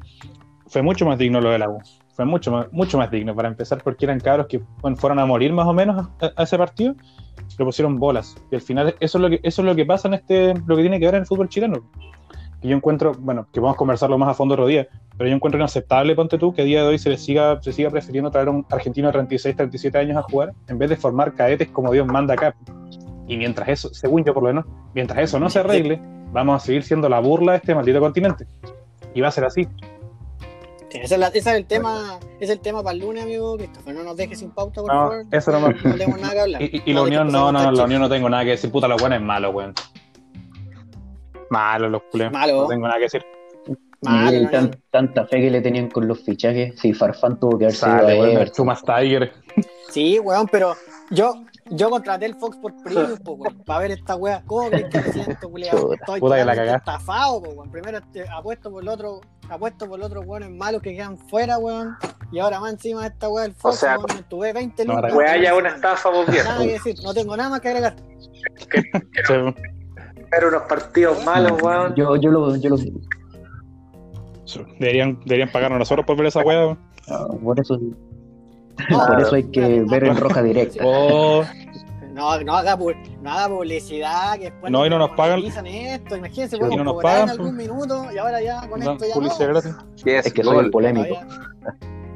[0.69, 1.79] fue mucho más digno lo de la U.
[2.13, 4.61] Fue mucho más, mucho más digno, para empezar, porque eran cabros que
[4.95, 6.95] fueron a morir más o menos a, ese partido,
[7.57, 8.35] le pusieron bolas.
[8.51, 10.75] Y al final, eso es lo que, eso es lo que pasa en este, lo
[10.75, 11.89] que tiene que ver en el fútbol chileno.
[12.61, 15.35] Que yo encuentro, bueno, que vamos a conversarlo más a fondo otro día, pero yo
[15.35, 18.29] encuentro inaceptable, ponte tú, que a día de hoy se le siga, se siga prefiriendo
[18.31, 21.69] traer a un argentino de 36, 37 años a jugar, en vez de formar cadetes
[21.69, 22.53] como Dios manda acá.
[23.27, 26.01] Y mientras eso, según yo por lo menos, mientras eso no se arregle,
[26.33, 28.45] vamos a seguir siendo la burla de este maldito continente.
[29.13, 29.67] Y va a ser así.
[30.91, 33.23] Sí, ese, es la- ese es el tema, ese es el tema para el lunes,
[33.23, 33.93] amigo Christopher.
[33.95, 35.25] No nos dejes sin pauta, por No, favor.
[35.31, 36.61] eso no No tenemos nada que hablar.
[36.61, 37.83] Y, y- y la Unión, no, no, la.
[37.83, 38.71] Unión no tengo nada que decir.
[38.71, 39.73] Puta, lo bueno es malo, weón.
[41.49, 42.33] Malo, los culeros.
[42.33, 42.61] Malo.
[42.63, 43.25] No tengo nada que decir.
[44.01, 46.79] Malo, tan- tanta fe que le tenían con los fichajes.
[46.79, 49.33] Si Farfán tuvo que haber sido Sale, weón, Tiger.
[49.89, 50.75] Sí, weón, pero
[51.11, 51.33] yo,
[51.71, 54.43] yo contraté el Fox por Premium, po, weón, para ver esta weá.
[54.45, 55.49] ¿Cómo crees que me siento?
[55.49, 55.95] Chuta.
[55.95, 56.75] Estoy Puta que la cagá.
[56.77, 57.71] estafado, po, weón.
[57.71, 61.57] Primero este, apuesto por el otro, apuesto por el otro weones malos que quedan fuera,
[61.57, 61.95] weón.
[62.31, 64.95] Y ahora más encima de esta weá del Fox, sea, weón, me tuve 20 no,
[64.95, 65.13] lucas.
[65.13, 66.43] Weá, ya una estafa, vos bien.
[66.43, 67.95] Nada que decir, no tengo nada más que agregar.
[69.27, 69.33] Sí.
[70.31, 71.95] Ver unos partidos malos, weón.
[71.95, 72.77] Yo, yo lo, yo lo
[74.79, 76.65] Deberían, deberían pagarnos nosotros por ver esa weá.
[76.65, 76.79] weón.
[77.09, 77.79] ah, por eso,
[78.89, 80.83] No, por eso hay que ver en roja directa.
[80.85, 81.43] Oh,
[82.13, 85.39] No, No, no haga, pu- no haga publicidad, que después No, y no nos pagan.
[85.39, 89.05] esto, imagínense, no nos cobrar en pagan, algún minuto y ahora ya con Dan esto
[89.07, 89.53] ya publicidad no.
[89.53, 89.75] gratis.
[90.03, 90.33] ¿Qué es?
[90.33, 91.15] Que soy el polémico.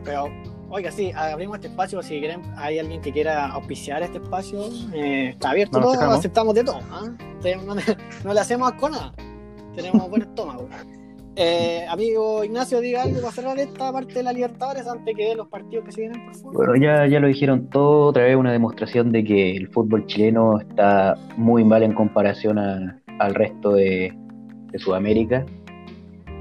[0.04, 0.26] Pero,
[0.70, 2.02] oiga, sí, abrimos este espacio.
[2.04, 6.54] Si quieren, hay alguien que quiera auspiciar este espacio, eh, está abierto No todo, aceptamos
[6.56, 6.80] de todo.
[6.92, 7.10] ¿ah?
[7.66, 7.76] No,
[8.26, 9.14] no le hacemos asco a nada.
[9.76, 10.68] Tenemos buen estómago.
[11.36, 15.48] Eh, amigo Ignacio, diga algo para cerrar esta parte de la Libertadores antes que los
[15.48, 16.56] partidos que se vienen, por favor.
[16.56, 20.60] Bueno, ya, ya lo dijeron todo, otra vez una demostración de que el fútbol chileno
[20.60, 24.16] está muy mal en comparación al resto de,
[24.76, 25.46] Sudamérica.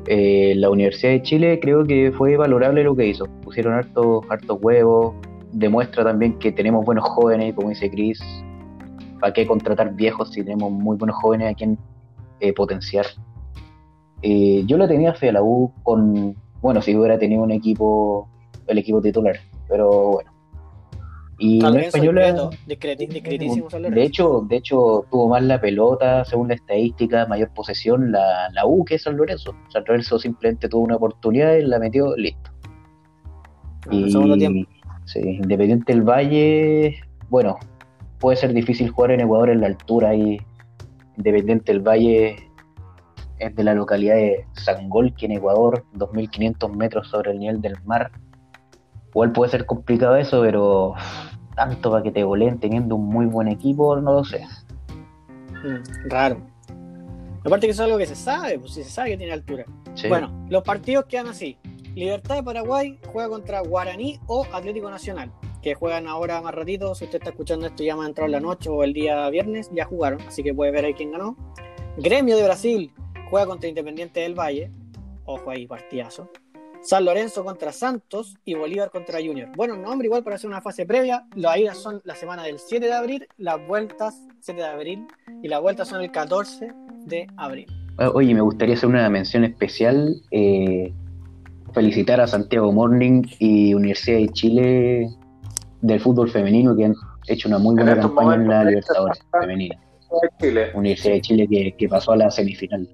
[0.07, 3.26] Eh, la Universidad de Chile creo que fue valorable lo que hizo.
[3.43, 5.14] Pusieron hartos hartos huevos,
[5.53, 8.20] demuestra también que tenemos buenos jóvenes, como dice Chris.
[9.20, 11.78] ¿Para qué contratar viejos si tenemos muy buenos jóvenes a quien
[12.40, 13.05] eh, potenciar?
[14.22, 18.28] Eh, yo la tenía fe a la U con, bueno, si hubiera tenido un equipo,
[18.66, 19.36] el equipo titular,
[19.68, 20.30] pero bueno.
[21.38, 26.54] Y Lorenzo, española, discreti- discretísimo de hecho, de hecho, tuvo más la pelota, según la
[26.54, 29.52] estadística, mayor posesión la, la U que San Lorenzo.
[29.70, 32.50] San Lorenzo simplemente tuvo una oportunidad y la metió, listo.
[33.90, 34.70] Segundo tiempo.
[35.04, 36.96] sí, Independiente del Valle,
[37.28, 37.56] bueno,
[38.20, 40.38] puede ser difícil jugar en Ecuador en la altura y
[41.16, 42.36] Independiente del Valle
[43.43, 48.12] es de la localidad de Sangolquí en Ecuador, 2.500 metros sobre el nivel del mar.
[49.09, 50.95] Igual puede ser complicado eso, pero
[51.57, 54.47] tanto para que te goleen teniendo un muy buen equipo, no lo sé.
[55.64, 56.40] Mm, raro.
[57.45, 59.64] Aparte que eso es algo que se sabe, pues si se sabe que tiene altura.
[59.95, 60.09] Sí.
[60.09, 61.59] Bueno, los partidos quedan así.
[61.95, 66.95] Libertad de Paraguay juega contra Guaraní o Atlético Nacional, que juegan ahora más ratito.
[66.95, 69.28] Si usted está escuchando esto ya me ha entrado en la noche o el día
[69.30, 71.36] viernes, ya jugaron, así que puede ver ahí quién ganó.
[71.99, 72.95] Gremio de Brasil
[73.32, 74.70] juega contra Independiente del Valle.
[75.24, 76.28] Ojo ahí, partidazo.
[76.82, 79.48] San Lorenzo contra Santos y Bolívar contra Junior.
[79.56, 81.24] Bueno, nombre igual para hacer una fase previa.
[81.34, 85.06] Las idas son la semana del 7 de abril, las vueltas 7 de abril
[85.42, 86.68] y las vueltas son el 14
[87.06, 87.66] de abril.
[87.96, 90.14] Ah, Oye, me gustaría hacer una mención especial.
[90.30, 90.92] eh,
[91.72, 95.08] felicitar a Santiago Morning y Universidad de Chile
[95.80, 96.94] del fútbol femenino que han
[97.28, 99.80] hecho una muy buena campaña en la Libertadores femenina.
[100.74, 102.86] Universidad de Chile que, que pasó a la semifinal.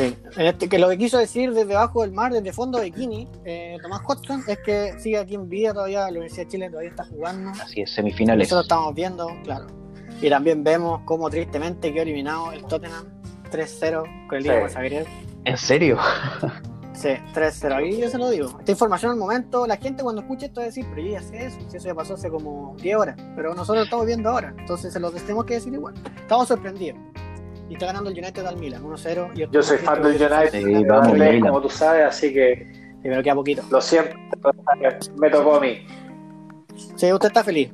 [0.00, 2.84] Sí, en este, que lo que quiso decir desde abajo del mar, desde fondo de
[2.84, 6.70] bikini, eh, Tomás Hodgson, es que sigue aquí en vida todavía, la Universidad de Chile
[6.70, 7.50] todavía está jugando.
[7.62, 8.48] Así es, semifinales.
[8.48, 9.66] Nosotros estamos viendo, claro.
[10.22, 13.06] Y también vemos cómo tristemente quedó eliminado el Tottenham
[13.50, 14.74] 3-0 con el Dinamo Sí.
[14.74, 15.06] Zagreb.
[15.44, 15.98] ¿En serio?
[16.92, 17.76] Sí, 3-0.
[17.76, 18.56] Ahí yo se lo digo.
[18.58, 21.22] Esta información al momento, la gente cuando escuche esto va a decir, pero yo ya
[21.22, 23.16] sé eso, si eso ya pasó hace como 10 horas.
[23.34, 25.94] Pero nosotros lo estamos viendo ahora, entonces se lo tenemos que decir igual.
[26.20, 26.98] Estamos sorprendidos.
[27.70, 29.30] Y está ganando el United al Milan, 1-0.
[29.34, 31.40] y el- Yo soy fan del United, Sí, vamos, Milan.
[31.40, 32.66] como tú sabes, así que
[33.00, 33.62] Sí, pero queda poquito.
[33.70, 34.14] lo siento,
[35.18, 35.78] me tocó a mí.
[36.96, 37.70] Sí, usted está feliz.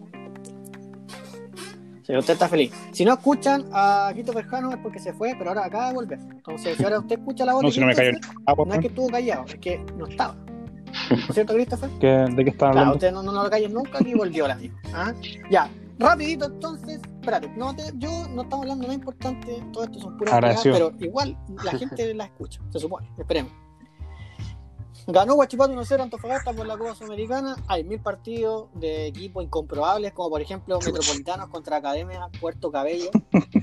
[2.03, 2.72] Sí, usted está feliz.
[2.92, 6.18] Si no escuchan a Quito Perjano es porque se fue, pero ahora acaba de volver.
[6.20, 8.64] Entonces, si ahora usted escucha la voz No, si no me cayó Christopher, el agua,
[8.68, 10.34] no es que estuvo callado, es que no estaba.
[11.11, 11.90] ¿No es cierto, Christopher?
[11.99, 12.94] ¿qué- ¿De qué Claro, hablando?
[12.94, 14.76] usted no, no, no lo calles nunca y volvió el amigo.
[14.94, 15.12] ¿ah?
[15.51, 15.68] Ya,
[15.99, 20.16] rapidito entonces, espérate, no te- yo no estamos hablando de nada importante, todo esto son
[20.16, 23.53] puras cagadas, pero igual la gente la escucha, se supone, esperemos.
[25.09, 27.55] Ganó Guachipato 1-0 Antofagasta por la Copa Sudamericana.
[27.68, 33.11] Hay mil partidos de equipos incomprobables, como por ejemplo Metropolitanos contra Academia Puerto Cabello,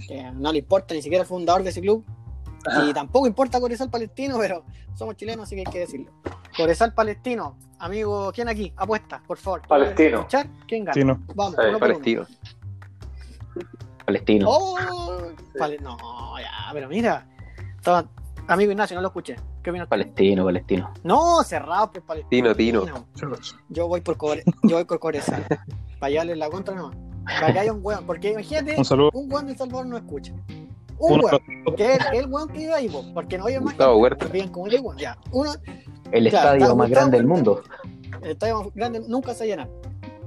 [0.08, 2.06] que no le importa ni siquiera el fundador de ese club.
[2.88, 4.64] Y tampoco importa Corezal Palestino, pero
[4.96, 6.12] somos chilenos, así que hay que decirlo.
[6.56, 8.72] Corezal Palestino, amigo, ¿quién aquí?
[8.78, 9.62] Apuesta, por favor.
[9.68, 10.20] Palestino.
[10.20, 10.48] ¿Escuchar?
[10.68, 10.94] ¿Quién gana?
[10.94, 11.20] Sí, no.
[11.36, 11.80] Vamos, uno uno.
[11.80, 12.26] Palestino.
[14.06, 14.48] Palestino.
[14.50, 14.78] ¡Oh!
[15.58, 15.98] Pale- No,
[16.40, 17.26] ya, pero mira.
[18.48, 19.36] Amigo Ignacio, no lo escuché.
[19.62, 19.88] ¿Qué opinas?
[19.88, 19.92] tú?
[19.92, 20.94] Palestino, Palestino.
[21.04, 22.54] No, cerrado por Palestino.
[22.56, 23.06] Tino, Tino.
[23.70, 25.46] Yo voy por Core, yo voy por Corezal.
[26.00, 26.98] Para llevarle la contra nomás.
[27.24, 28.06] Para que haya un weón.
[28.06, 29.12] Porque imagínate, Un saludo.
[29.14, 30.34] un weón de Salvador no escucha.
[31.06, 31.76] Un Uno, weón.
[31.76, 33.74] Que es el weón que vive ahí, po, porque no oye más.
[33.74, 34.26] Gustavo gente, Huerta.
[34.28, 34.98] viven como el weón.
[34.98, 35.18] Ya.
[35.32, 35.54] Uno,
[36.12, 37.64] El Claro, estadio más Gustavo grande del mundo.
[38.22, 39.68] el estadio más grande nunca se llena.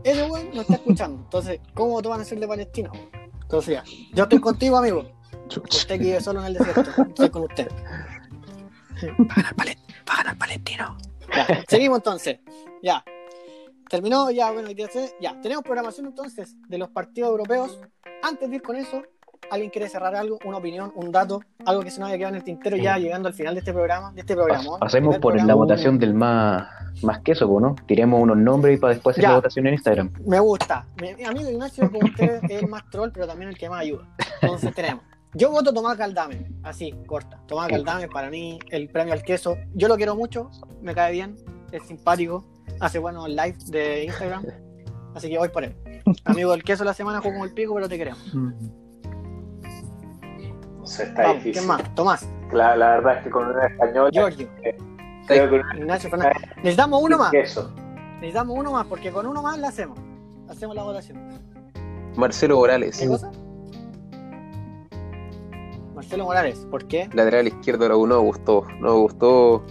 [0.05, 1.23] Ese weón no está escuchando.
[1.25, 2.91] Entonces, ¿cómo te van a hacer de Palestina?
[2.93, 3.09] weón?
[3.43, 3.85] Entonces, ya.
[4.15, 5.05] Yo estoy contigo, amigo.
[5.71, 7.03] Usted que vive solo en el desierto.
[7.03, 7.69] Estoy con usted.
[9.19, 10.97] Ganar Palestino.
[11.35, 12.39] Ya, seguimos entonces.
[12.83, 13.05] Ya.
[13.89, 14.69] Terminó, ya, bueno,
[15.21, 15.41] ya.
[15.41, 17.79] Tenemos programación entonces de los partidos europeos.
[18.23, 19.03] Antes de ir con eso,
[19.51, 20.39] ¿alguien quiere cerrar algo?
[20.45, 20.93] ¿Una opinión?
[20.95, 21.41] ¿Un dato?
[21.65, 23.73] ¿Algo que se nos haya quedado en el tintero ya llegando al final de este
[23.73, 24.13] programa?
[24.13, 24.79] De este programa.
[24.79, 26.69] Pasemos por la votación del más,
[27.03, 27.77] más queso, ¿no?
[27.87, 29.29] Tiremos unos nombres y para después hacer Ya.
[29.31, 30.13] la votación en Instagram.
[30.27, 30.87] Me gusta.
[31.01, 33.81] Mi, mi amigo Ignacio, como usted, es el más troll, pero también el que más
[33.81, 34.07] ayuda.
[34.43, 35.03] Entonces tenemos.
[35.35, 37.39] Yo voto Tomás Galdame, así, corta.
[37.47, 39.57] Tomás Galdame, para mí, el premio al queso.
[39.75, 41.37] Yo lo quiero mucho, me cae bien,
[41.73, 42.47] es simpático,
[42.81, 44.45] hace buenos live de Instagram.
[45.15, 45.77] Así que voy por él.
[46.25, 48.33] Amigo del queso la semana jugó con el pico, pero te queremos.
[50.87, 51.53] Está Vamos, difícil.
[51.53, 51.95] ¿quién más?
[51.95, 54.11] Tomás, La, la verdad es que con un español.
[54.13, 54.49] Giorgio,
[55.27, 56.37] creo que un Ignacio Fernández.
[56.57, 57.31] Necesitamos uno más.
[57.31, 57.71] queso.
[58.21, 59.99] Necesitamos uno más, porque con uno más la hacemos.
[60.49, 61.19] Hacemos la votación.
[62.17, 63.31] Marcelo Morales, ¿Qué cosa?
[65.95, 67.09] Marcelo Morales, ¿por qué?
[67.13, 68.67] lateral izquierdo la U, no gustó.
[68.81, 69.63] No gustó,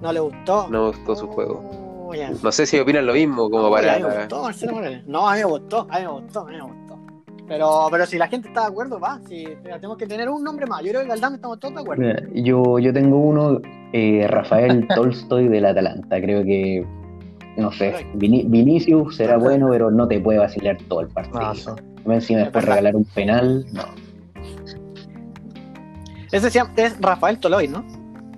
[0.00, 0.68] ¿No le gustó?
[0.68, 2.06] no me gustó su juego.
[2.08, 2.30] Oh, ya.
[2.42, 3.94] No sé si opinan lo mismo como No, para.
[3.94, 5.06] a mí me gustó Marcelo Morales.
[5.06, 6.79] No, a mí me gustó, a mí me gustó, a mí me gustó.
[7.50, 9.18] Pero, pero si la gente está de acuerdo, va.
[9.28, 10.82] Si mira, tenemos que tener un nombre más.
[10.84, 12.00] Yo creo que Galdame estamos todos de acuerdo.
[12.00, 13.60] Mira, Yo, yo tengo uno,
[13.92, 16.20] eh, Rafael Tolstoy del Atalanta.
[16.20, 16.86] Creo que,
[17.56, 21.40] no sé, Vini- Vinicius será bueno, pero no te puede vacilar todo el partido.
[21.42, 21.70] Ah, sí.
[22.06, 23.82] Encima después regalar un penal, no.
[26.30, 27.84] Ese se llama, es Rafael Toloy, ¿no?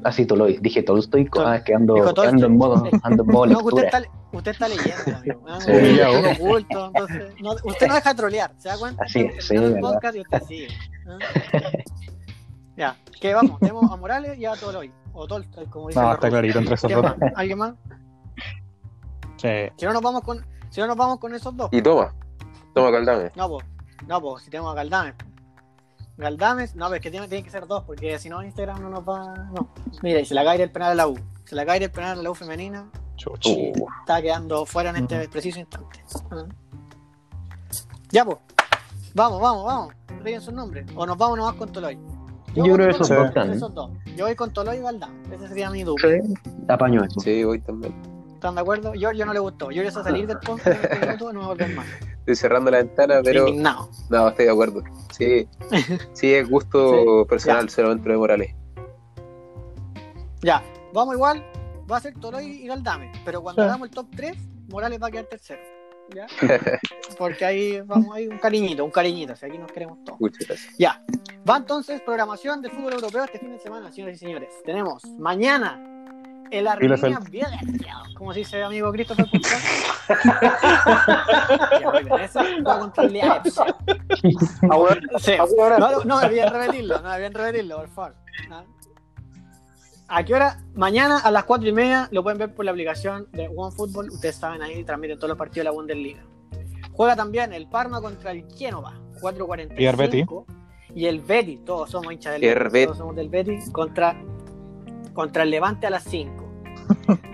[0.04, 3.46] Así Toloy, dije Tolstoy, Tol- ah, es que ando, ando en modo, ando en modo
[3.46, 3.98] No, que usted lectura.
[3.98, 5.42] está, usted está leyendo, amigo.
[5.48, 9.04] Ah, Sí, un- oculto, entonces, no- usted no deja de trolear, ¿se da cuenta?
[9.04, 10.68] Así sí, el podcast y usted sigue.
[11.08, 11.18] ¿ah?
[12.76, 13.58] ya, ¿qué vamos?
[13.60, 14.92] Tenemos a Morales y a Toloy.
[15.14, 17.12] O Tolstoy, como dicen No, está clarito entre esos ¿Quién dos.
[17.36, 17.74] ¿Alguien más?
[19.36, 19.48] Sí.
[19.76, 21.68] Si no nos vamos con, si no nos vamos con esos dos.
[21.72, 22.14] Y toma,
[22.74, 23.30] toma Caldame.
[23.36, 23.66] No, pues,
[24.06, 25.14] no, pues, si tenemos a Galdames.
[26.16, 28.90] Galdames, no, pero es que tiene, tiene que ser dos, porque si no Instagram no
[28.90, 29.34] nos va.
[29.54, 29.68] No.
[30.02, 31.18] Mira, y se la cae el penal a la U.
[31.44, 32.88] Se la cae el penal a la U femenina.
[33.16, 33.72] Chuchi.
[33.78, 35.30] Uh, Está quedando fuera en este Ujú.
[35.30, 36.04] preciso instante.
[36.30, 36.44] Ah.
[38.10, 38.38] Ya, pues.
[39.14, 39.94] Vamos, vamos, vamos.
[40.24, 40.84] Digan su nombre.
[40.94, 41.98] O nos vamos nomás con Toloy.
[42.54, 43.58] Yo voy creo que esos dos están.
[44.16, 45.32] Yo voy con Toloy y Galdames.
[45.32, 46.08] Ese sería mi dupla.
[46.22, 46.34] Sí,
[46.68, 47.20] apaño eso.
[47.20, 47.94] sí, voy también.
[48.34, 48.92] ¿Están de acuerdo?
[48.92, 49.70] Giorgio no le gustó.
[49.70, 51.86] Se va a salir del podcast en este minuto, no va a volver más.
[52.22, 53.88] Estoy cerrando la ventana, pero Indignado.
[54.10, 54.82] no, estoy de acuerdo.
[55.10, 55.48] Sí,
[56.12, 58.54] sí es gusto Sí, personal ser dentro de Morales.
[60.42, 60.62] Ya,
[60.92, 61.44] vamos igual.
[61.90, 63.10] Va a ser Toloy y Galdame.
[63.24, 63.68] Pero cuando Sí.
[63.68, 64.36] hagamos el top 3,
[64.68, 65.60] Morales va a quedar tercero.
[66.14, 66.26] ¿Ya?
[67.18, 69.34] Porque ahí vamos, hay un cariñito, un cariñito.
[69.36, 70.20] Si aquí nos queremos todos.
[70.20, 70.74] Muchas gracias.
[70.78, 71.02] Ya.
[71.48, 74.48] Va entonces programación del fútbol europeo este fin de semana, señores y señores.
[74.64, 75.91] Tenemos mañana
[76.52, 79.26] el Arminia Bielefeld, como se dice amigo Christopher
[85.18, 85.32] Sí.
[85.78, 88.14] No, no, no debían repetirlo, no debían repetirlo, por favor.
[88.50, 88.64] ¿Ah?
[90.08, 90.60] ¿A qué hora?
[90.74, 94.10] Mañana a las 4 y media lo pueden ver por la aplicación de OneFootball.
[94.10, 96.22] Ustedes saben ahí, transmiten todos los partidos de la Bundesliga.
[96.92, 98.92] Juega también el Parma contra el Genova,
[99.22, 99.80] 4.45.
[99.80, 100.26] Y el Betis.
[100.94, 102.86] Y el Betis, todos somos hinchas del Y el Betis, Betis.
[102.88, 104.14] todos somos del Betis, contra,
[105.14, 106.41] contra el Levante a las 5.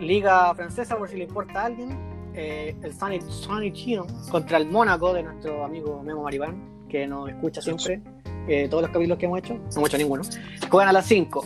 [0.00, 1.96] Liga francesa, por si le importa a alguien,
[2.34, 7.28] eh, el Sunny, Sunny Chino contra el Mónaco de nuestro amigo Memo Maribán, que nos
[7.28, 8.00] escucha siempre,
[8.46, 10.22] eh, todos los capítulos que hemos hecho, no hemos hecho ninguno,
[10.70, 11.44] juegan a las 5.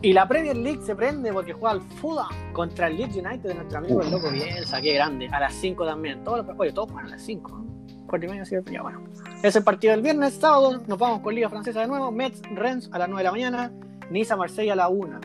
[0.00, 3.54] Y la Premier League se prende porque juega el Fulham contra el Leeds United de
[3.54, 6.22] nuestro amigo el loco Bielsa, qué grande, a las 5 también.
[6.22, 7.50] Todos los, oye, todos juegan a las 5.
[7.50, 7.66] ¿no?
[8.06, 8.70] Cuatro y media, ¿cierto?
[8.70, 9.02] Ya, bueno.
[9.42, 12.88] Es el partido del viernes, sábado, nos vamos con Liga Francesa de nuevo, Metz, Rennes
[12.92, 13.72] a las 9 de la mañana,
[14.10, 15.20] Niza, Marsella a la 1.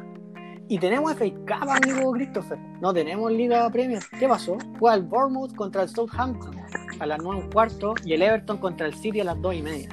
[0.70, 2.58] Y tenemos FA Cup, amigo Christopher.
[2.80, 4.02] No tenemos Liga Premier.
[4.18, 4.58] ¿Qué pasó?
[4.80, 6.56] Juega el Bournemouth contra el Southampton
[7.00, 9.62] a las 9 y cuarto y el Everton contra el City a las 2 y
[9.62, 9.90] media.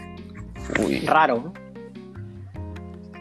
[0.84, 1.52] Uy, Raro, ¿no?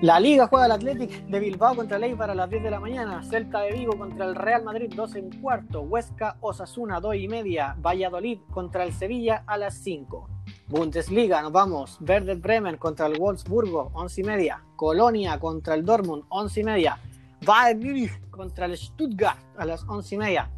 [0.01, 2.79] La Liga juega el Athletic de Bilbao contra el Eibar a las 10 de la
[2.79, 3.21] mañana.
[3.21, 5.81] Celta de Vigo contra el Real Madrid 12 y un cuarto.
[5.81, 7.75] Huesca, Osasuna 2 y media.
[7.81, 10.29] Valladolid contra el Sevilla a las 5.
[10.69, 11.99] Bundesliga, nos vamos.
[11.99, 14.63] Werder Bremen contra el Wolfsburgo 11 y media.
[14.77, 16.97] Colonia contra el Dortmund 11 y media.
[17.45, 20.49] Bayern Munich contra el Stuttgart a las 11 y media.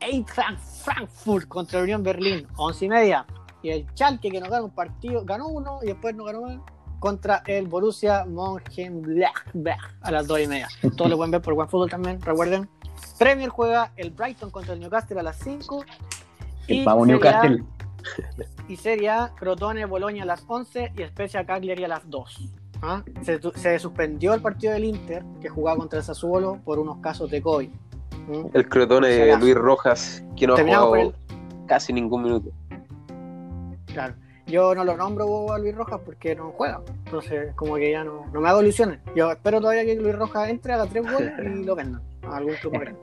[0.00, 3.26] Eintracht Frankfurt contra el Unión Berlín 11 y media.
[3.62, 6.58] Y el Schalke que nos ganó un partido, ganó uno y después no ganó más
[6.98, 10.68] contra el Borussia Mönchengladbach a las 2 y media.
[10.96, 12.68] Todos lo pueden ver por OneFootball también, recuerden.
[13.18, 15.84] Premier juega el Brighton contra el Newcastle a las 5.
[16.68, 17.64] El pavo Serie A- Newcastle.
[18.68, 22.48] Y Serie A, Crotone, Boloña a las 11 y Spezia Cagliari a las 2.
[22.82, 23.02] ¿Ah?
[23.22, 27.42] Se, suspendió el partido del Inter, que jugaba contra el Sassuolo, por unos casos de
[27.42, 27.68] COVID.
[28.28, 28.46] ¿Mm?
[28.52, 29.44] el crotone Si de acaso.
[29.44, 31.14] Luis Rojas, que no ha jugado por
[31.66, 32.50] casi ningún minuto.
[33.86, 34.14] Claro.
[34.46, 36.82] Yo no lo nombro a Luis Rojas porque no juega.
[37.06, 38.98] Entonces, como que ya no, no me hago ilusiones.
[39.14, 42.54] Yo espero todavía que Luis Rojas entre, haga tres goles y lo vendan a algún
[42.54, 42.98] club grande.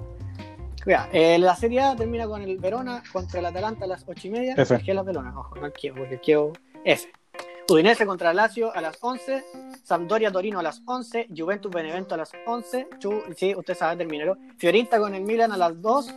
[1.12, 4.30] Eh, la Serie A termina con el Verona contra el Atalanta a las 8 y
[4.30, 4.54] media.
[4.58, 4.74] F.
[4.74, 6.54] Dejé la Verona, ojo, no el Kievo, porque el Kievo
[6.86, 7.10] F.
[7.70, 9.44] Udinese contra Lazio a las 11.
[9.84, 11.28] Sampdoria Torino a las 11.
[11.36, 12.88] Juventus Benevento a las 11.
[13.00, 14.38] Chu- sí, usted sabe, terminarlo.
[14.58, 16.14] Fiorinta con el Milan a las 2.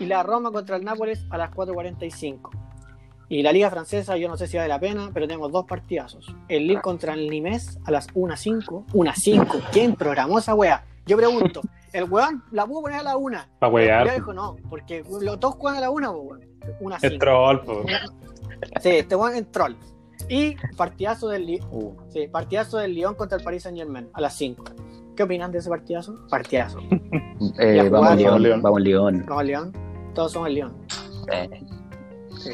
[0.00, 2.50] Y la Roma contra el Nápoles a las 4.45.
[3.30, 6.26] Y la Liga Francesa, yo no sé si vale la pena, pero tenemos dos partidazos.
[6.48, 8.86] El Lille contra el Nimes a las 1.05.
[8.92, 9.62] 1.05.
[9.72, 10.84] ¿Quién programó esa wea?
[11.06, 11.62] Yo pregunto,
[11.92, 13.48] El weón la pudo poner a la una.
[13.58, 14.14] Pa' Ya huear.
[14.14, 16.40] dijo no, porque los dos juegan a la una, pues, weón.
[16.80, 17.84] Una Es troll, po.
[18.82, 19.74] Sí, este weón es troll.
[20.28, 24.20] Y partidazo del, Li- Uh, sí, partidazo del Lyon contra el Paris Saint Germain a
[24.20, 24.64] las 5.
[25.16, 26.14] ¿Qué opinan de ese partidazo?
[26.30, 26.78] Partidazo.
[27.58, 28.16] eh, vamos.
[28.16, 28.62] León, León.
[28.62, 29.24] vamos León.
[29.28, 29.72] ¿Vamos León?
[30.14, 30.76] Todos somos el León.
[31.32, 31.48] Eh,
[32.38, 32.50] Sí.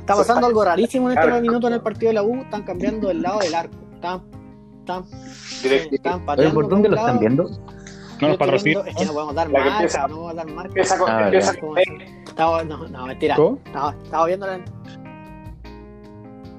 [0.00, 1.40] Está pasando algo rarísimo en estos Arco.
[1.42, 2.36] minutos en el partido de la U.
[2.42, 3.76] Están cambiando el lado del arco.
[3.94, 4.22] Están,
[5.90, 6.54] están, pateando.
[6.54, 7.42] ¿por dónde lo están viendo?
[7.44, 8.82] No nos estoy patrocina.
[8.82, 10.68] viendo- Es que no podemos dar La marca, empieza- no podemos dar marca.
[10.68, 11.10] Empieza con,
[12.38, 13.34] Ah, no, no, mentira.
[13.36, 13.58] ¿Cómo?
[13.64, 14.60] Estaba, estaba viendo la...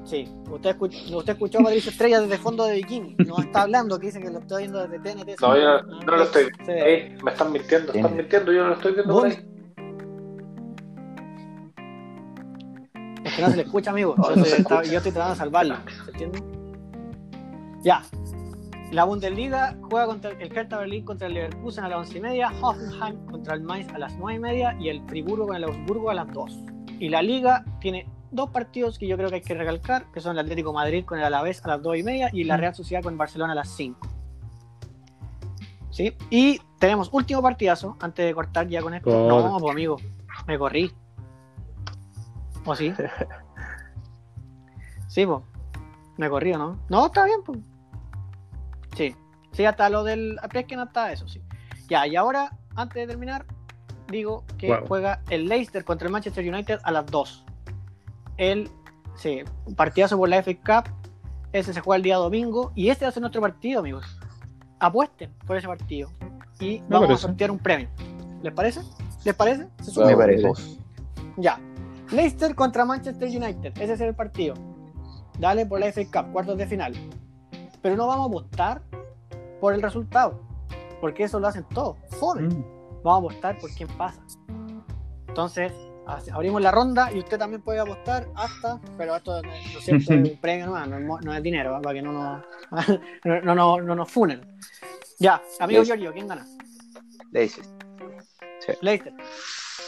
[0.07, 3.15] Sí, usted escuchó, usted escuchó a Patricio Estrella desde fondo de bikini.
[3.27, 5.41] No está hablando, que dice que lo está viendo desde TNT.
[5.41, 6.71] No, yo no, no lo estoy Sí.
[6.71, 8.09] Ey, me están mintiendo, están Tiene.
[8.23, 9.33] mintiendo, yo no lo estoy viendo por ahí.
[13.25, 14.15] Es que no se le escucha, amigo.
[14.35, 15.75] Está- yo estoy tratando de salvarlo.
[16.05, 16.39] ¿Se entiende?
[17.83, 18.01] Ya.
[18.93, 22.51] La Bundesliga juega contra el Hertha Berlín contra el Leverkusen a las 11 y media,
[22.61, 26.09] Hoffenheim contra el Mainz a las 9 y media y el Friburgo con el Augsburgo
[26.09, 26.57] a las 2.
[26.99, 30.33] Y la Liga tiene dos partidos que yo creo que hay que recalcar, que son
[30.33, 32.75] el Atlético de Madrid con el Alavés a las 2 y media y la Real
[32.75, 33.99] Sociedad con el Barcelona a las 5.
[35.89, 36.15] ¿Sí?
[36.29, 39.09] Y tenemos último partidazo antes de cortar ya con esto.
[39.09, 39.97] No, pues amigo,
[40.45, 40.91] me corrí.
[42.65, 42.93] ¿O sí?
[45.07, 45.41] Sí, pues.
[46.17, 46.79] Me corrí, ¿o ¿no?
[46.89, 47.57] No, está bien, pues.
[48.95, 49.15] Sí.
[49.51, 51.41] Sí, hasta lo del Presken hasta eso, sí.
[51.87, 53.45] Ya, y ahora, antes de terminar,
[54.09, 54.85] digo que Wow.
[54.87, 57.45] juega el Leicester contra el Manchester United a las 2.
[58.37, 58.69] El,
[59.15, 60.93] sí, un partidazo por la FA Cup.
[61.51, 62.71] Ese se juega el día domingo.
[62.75, 64.05] Y este va a ser nuestro partido, amigos.
[64.79, 66.09] Apuesten por ese partido.
[66.59, 67.89] Y vamos a sortear un premio.
[68.41, 68.81] ¿Les parece?
[69.23, 69.67] ¿Les parece?
[69.81, 70.49] ¿Se Me parece.
[71.37, 71.59] Ya.
[72.11, 73.73] Leicester contra Manchester United.
[73.79, 74.55] Ese es el partido.
[75.39, 76.93] Dale por la FA Cup, cuartos de final.
[77.81, 78.81] Pero no vamos a apostar
[79.59, 80.39] por el resultado.
[81.01, 81.97] Porque eso lo hacen todos.
[82.19, 82.43] Fome.
[82.43, 82.63] Mm.
[83.03, 84.21] Vamos a apostar por quién pasa.
[85.27, 85.71] Entonces,
[86.33, 88.79] abrimos la ronda y usted también puede apostar hasta.
[88.97, 91.81] Pero esto no es un premio, no, no es mo- no es dinero, ¿va?
[91.81, 92.43] para que no nos,
[93.25, 94.41] no, no, no- no nos funen.
[95.19, 95.99] Ya, amigo Leicester.
[95.99, 96.45] Giorgio, ¿quién gana?
[97.31, 97.65] Leicester.
[98.81, 99.13] Leicester.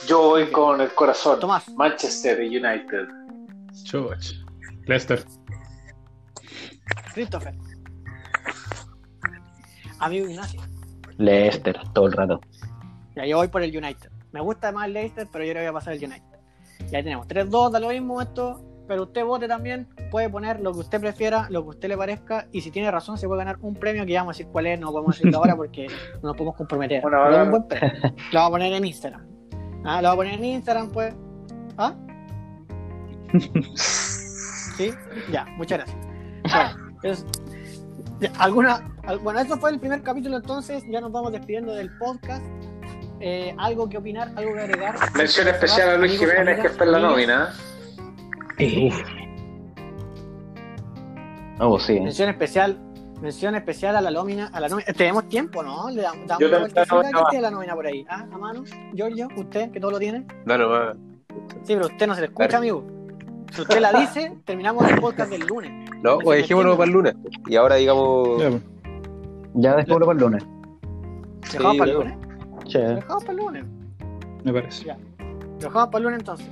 [0.08, 1.40] Yo voy con el corazón.
[1.40, 1.68] Tomás.
[1.76, 3.08] Manchester United.
[3.84, 4.34] Chuch.
[4.86, 5.24] Lester.
[7.14, 7.54] Christopher.
[10.00, 10.62] Amigo Ignacio.
[11.18, 12.40] Leicester, todo el rato.
[13.16, 14.10] Ya, yo voy por el United.
[14.32, 16.24] Me gusta más el Leicester, pero yo le voy a pasar el United.
[16.92, 20.72] Y ahí tenemos 3-2, da lo mismo esto, pero usted vote también, puede poner lo
[20.74, 23.58] que usted prefiera, lo que usted le parezca, y si tiene razón se puede ganar
[23.62, 26.30] un premio que ya vamos a decir cuál es, no podemos decirlo ahora porque no
[26.30, 27.02] nos podemos comprometer.
[27.02, 27.92] Bueno, ahora- un buen premio.
[28.32, 29.28] Lo vamos a poner en Instagram.
[29.84, 31.14] Ah, lo vamos a poner en Instagram, pues.
[31.78, 31.94] ¿Ah?
[34.78, 34.92] ¿Sí?
[35.32, 35.98] Ya, muchas gracias.
[36.44, 37.26] Bueno, es-
[38.40, 42.44] ¿alguna, al- bueno, eso fue el primer capítulo entonces, ya nos vamos despidiendo del podcast.
[43.22, 44.32] Eh, ¿Algo que opinar?
[44.36, 44.96] ¿Algo que agregar?
[45.16, 47.50] Mención especial a Luis Jiménez, que está en la nómina.
[51.60, 52.00] Oh, sí.
[52.00, 52.78] Mención especial,
[53.22, 54.94] mención especial a la nómina, a la nómina.
[54.94, 55.90] Tenemos tiempo, ¿no?
[55.90, 56.96] Le damos, damos Yo una tengo vueltecita.
[56.96, 57.12] la nómina.
[57.20, 58.06] ¿Quién tiene la nómina por ahí?
[58.10, 58.26] ¿Ah?
[58.32, 58.64] ¿A mano?
[58.94, 60.26] Giorgio, usted, que todo lo tiene.
[60.46, 60.94] No, no, va.
[61.64, 62.58] Sí, pero usted no se le escucha, Claro.
[62.60, 62.86] amigo.
[63.52, 65.90] Si usted la dice, terminamos el podcast del lunes.
[66.02, 67.16] No, pues dejémoslo para el lunes.
[67.48, 68.40] Y ahora digamos.
[68.42, 68.50] Ya.
[69.56, 70.44] Ya después lo para el lunes.
[71.52, 72.18] ¿Dejamos para el lunes?
[72.70, 72.80] Che.
[72.80, 73.66] Lo dejamos para el lunes.
[74.44, 74.86] me parece.
[74.86, 74.98] Ya.
[75.20, 76.48] Lo dejamos para el lunes entonces.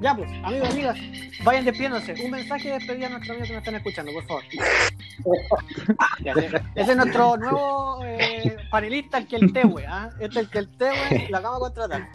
[0.00, 0.98] Ya pues, amigos y amigas,
[1.44, 2.14] vayan despidiéndose.
[2.24, 4.42] Un mensaje de despedida a nuestros amigos que nos están escuchando, por favor.
[6.24, 9.84] Ya, ese, es nuestro nuevo eh, panelista, el que el Tehue.
[9.86, 10.10] ¿ah?
[10.20, 12.08] Este es el que el Tehue lo acaba de contratar.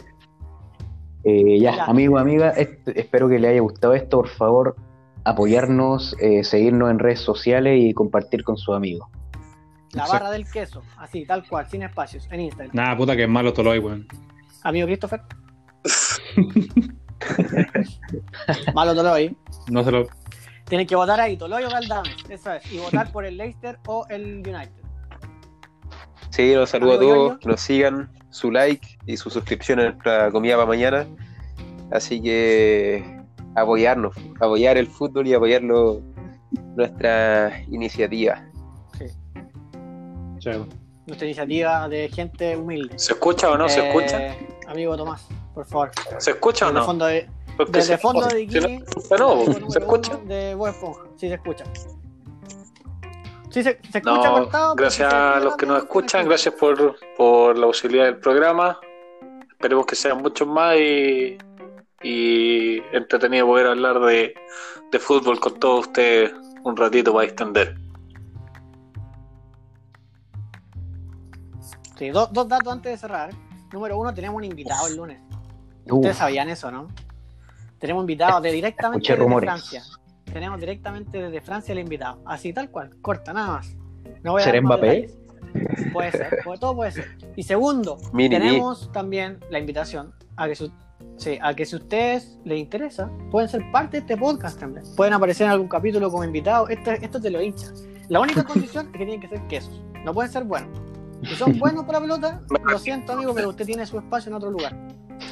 [1.24, 1.84] Eh, ya, Ya.
[1.86, 4.18] amigo, amiga, est- espero que le haya gustado esto.
[4.18, 4.76] Por favor,
[5.24, 9.08] apoyarnos, eh, seguirnos en redes sociales y compartir con sus amigos.
[9.92, 10.12] La Exacto.
[10.12, 12.74] barra del queso, así, tal cual, sin espacios, en Instagram.
[12.74, 14.06] Nada, puta que es malo Toloy, weón.
[14.62, 15.22] Amigo Christopher.
[18.74, 19.36] Malo Toloy.
[19.70, 20.06] No se lo.
[20.64, 22.72] Tienen que votar ahí, Toloy o Galdames, eso es.
[22.72, 24.70] Y votar por el Leicester o el United.
[26.30, 30.30] Sí, los saludo a todos, que nos sigan, su like y su suscripción a nuestra
[30.30, 31.06] comida para mañana.
[31.90, 33.02] Así que
[33.56, 36.02] apoyarnos, apoyar el fútbol y apoyarlo
[36.76, 38.47] nuestra iniciativa.
[41.06, 42.98] Nuestra iniciativa de gente humilde.
[42.98, 43.68] ¿Se escucha o no?
[43.68, 44.36] ¿Se Eh, escucha?
[44.70, 45.90] Amigo Tomás, por favor.
[46.18, 46.86] ¿Se escucha o Desde no?
[46.86, 48.60] fondo de, Porque desde si- fondo de si
[49.60, 50.16] no- ¿se escucha?
[50.26, 51.00] De Esponja.
[51.16, 51.64] Sí, se escucha.
[53.50, 54.74] Sí, se, se escucha No, cortado.
[54.74, 58.78] gracias se a los que nos escuchan, se gracias por, por la posibilidad del programa.
[59.50, 61.38] Esperemos que sean muchos más y,
[62.02, 64.34] y entretenido poder hablar de,
[64.92, 66.32] de fútbol con todos ustedes
[66.62, 67.74] un ratito para extender.
[71.98, 73.30] Sí, dos, dos datos antes de cerrar.
[73.72, 75.20] Número uno, tenemos un invitado el lunes.
[75.90, 76.88] Ustedes sabían eso, ¿no?
[77.78, 79.48] Tenemos invitados de directamente Escuché desde rumores.
[79.48, 79.82] Francia.
[80.32, 82.20] Tenemos directamente desde Francia el invitado.
[82.26, 83.76] Así tal cual, corta, nada más.
[84.22, 85.10] No voy a ¿Será Mbappé?
[85.92, 87.16] Puede ser, puede- todo puede ser.
[87.36, 90.72] Y segundo, Mini, tenemos también la invitación a que, su-
[91.16, 94.84] sí, a que si a ustedes les interesa, pueden ser parte de este podcast también.
[94.96, 96.68] Pueden aparecer en algún capítulo como invitados.
[96.70, 97.68] Esto, esto te lo hincha.
[98.08, 99.82] La única condición es que tienen que ser quesos.
[100.04, 100.70] No pueden ser buenos.
[101.22, 104.50] Si son buenos para pelota, lo siento amigo, pero usted tiene su espacio en otro
[104.50, 104.76] lugar.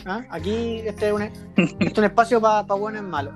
[0.05, 0.23] ¿Ah?
[0.31, 3.35] Aquí este es un, este es un espacio para buenos y malos.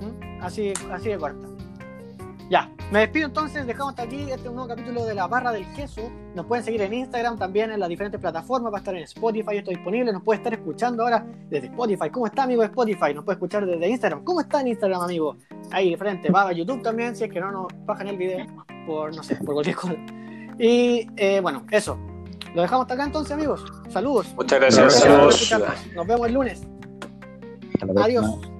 [0.00, 0.42] ¿Mm?
[0.42, 1.46] Así, así de corta.
[2.50, 6.12] Ya, me despido entonces, dejamos hasta aquí este nuevo capítulo de la barra del queso.
[6.34, 9.56] Nos pueden seguir en Instagram también en las diferentes plataformas, va a estar en Spotify,
[9.56, 12.10] esto disponible, nos puede estar escuchando ahora desde Spotify.
[12.10, 13.14] ¿Cómo está amigo de Spotify?
[13.14, 14.22] Nos puede escuchar desde Instagram.
[14.22, 15.36] ¿Cómo está en Instagram, amigo?
[15.70, 18.44] Ahí de frente, va a YouTube también, si es que no nos bajan el video
[18.86, 19.96] por, no sé, por cualquier cosa.
[20.58, 21.98] Y eh, bueno, eso.
[22.54, 23.64] Lo dejamos hasta acá entonces, amigos.
[23.88, 24.26] Saludos.
[24.36, 25.52] Muchas Gracias Saludos.
[25.94, 26.62] Nos vemos el lunes.
[27.96, 28.51] Adiós.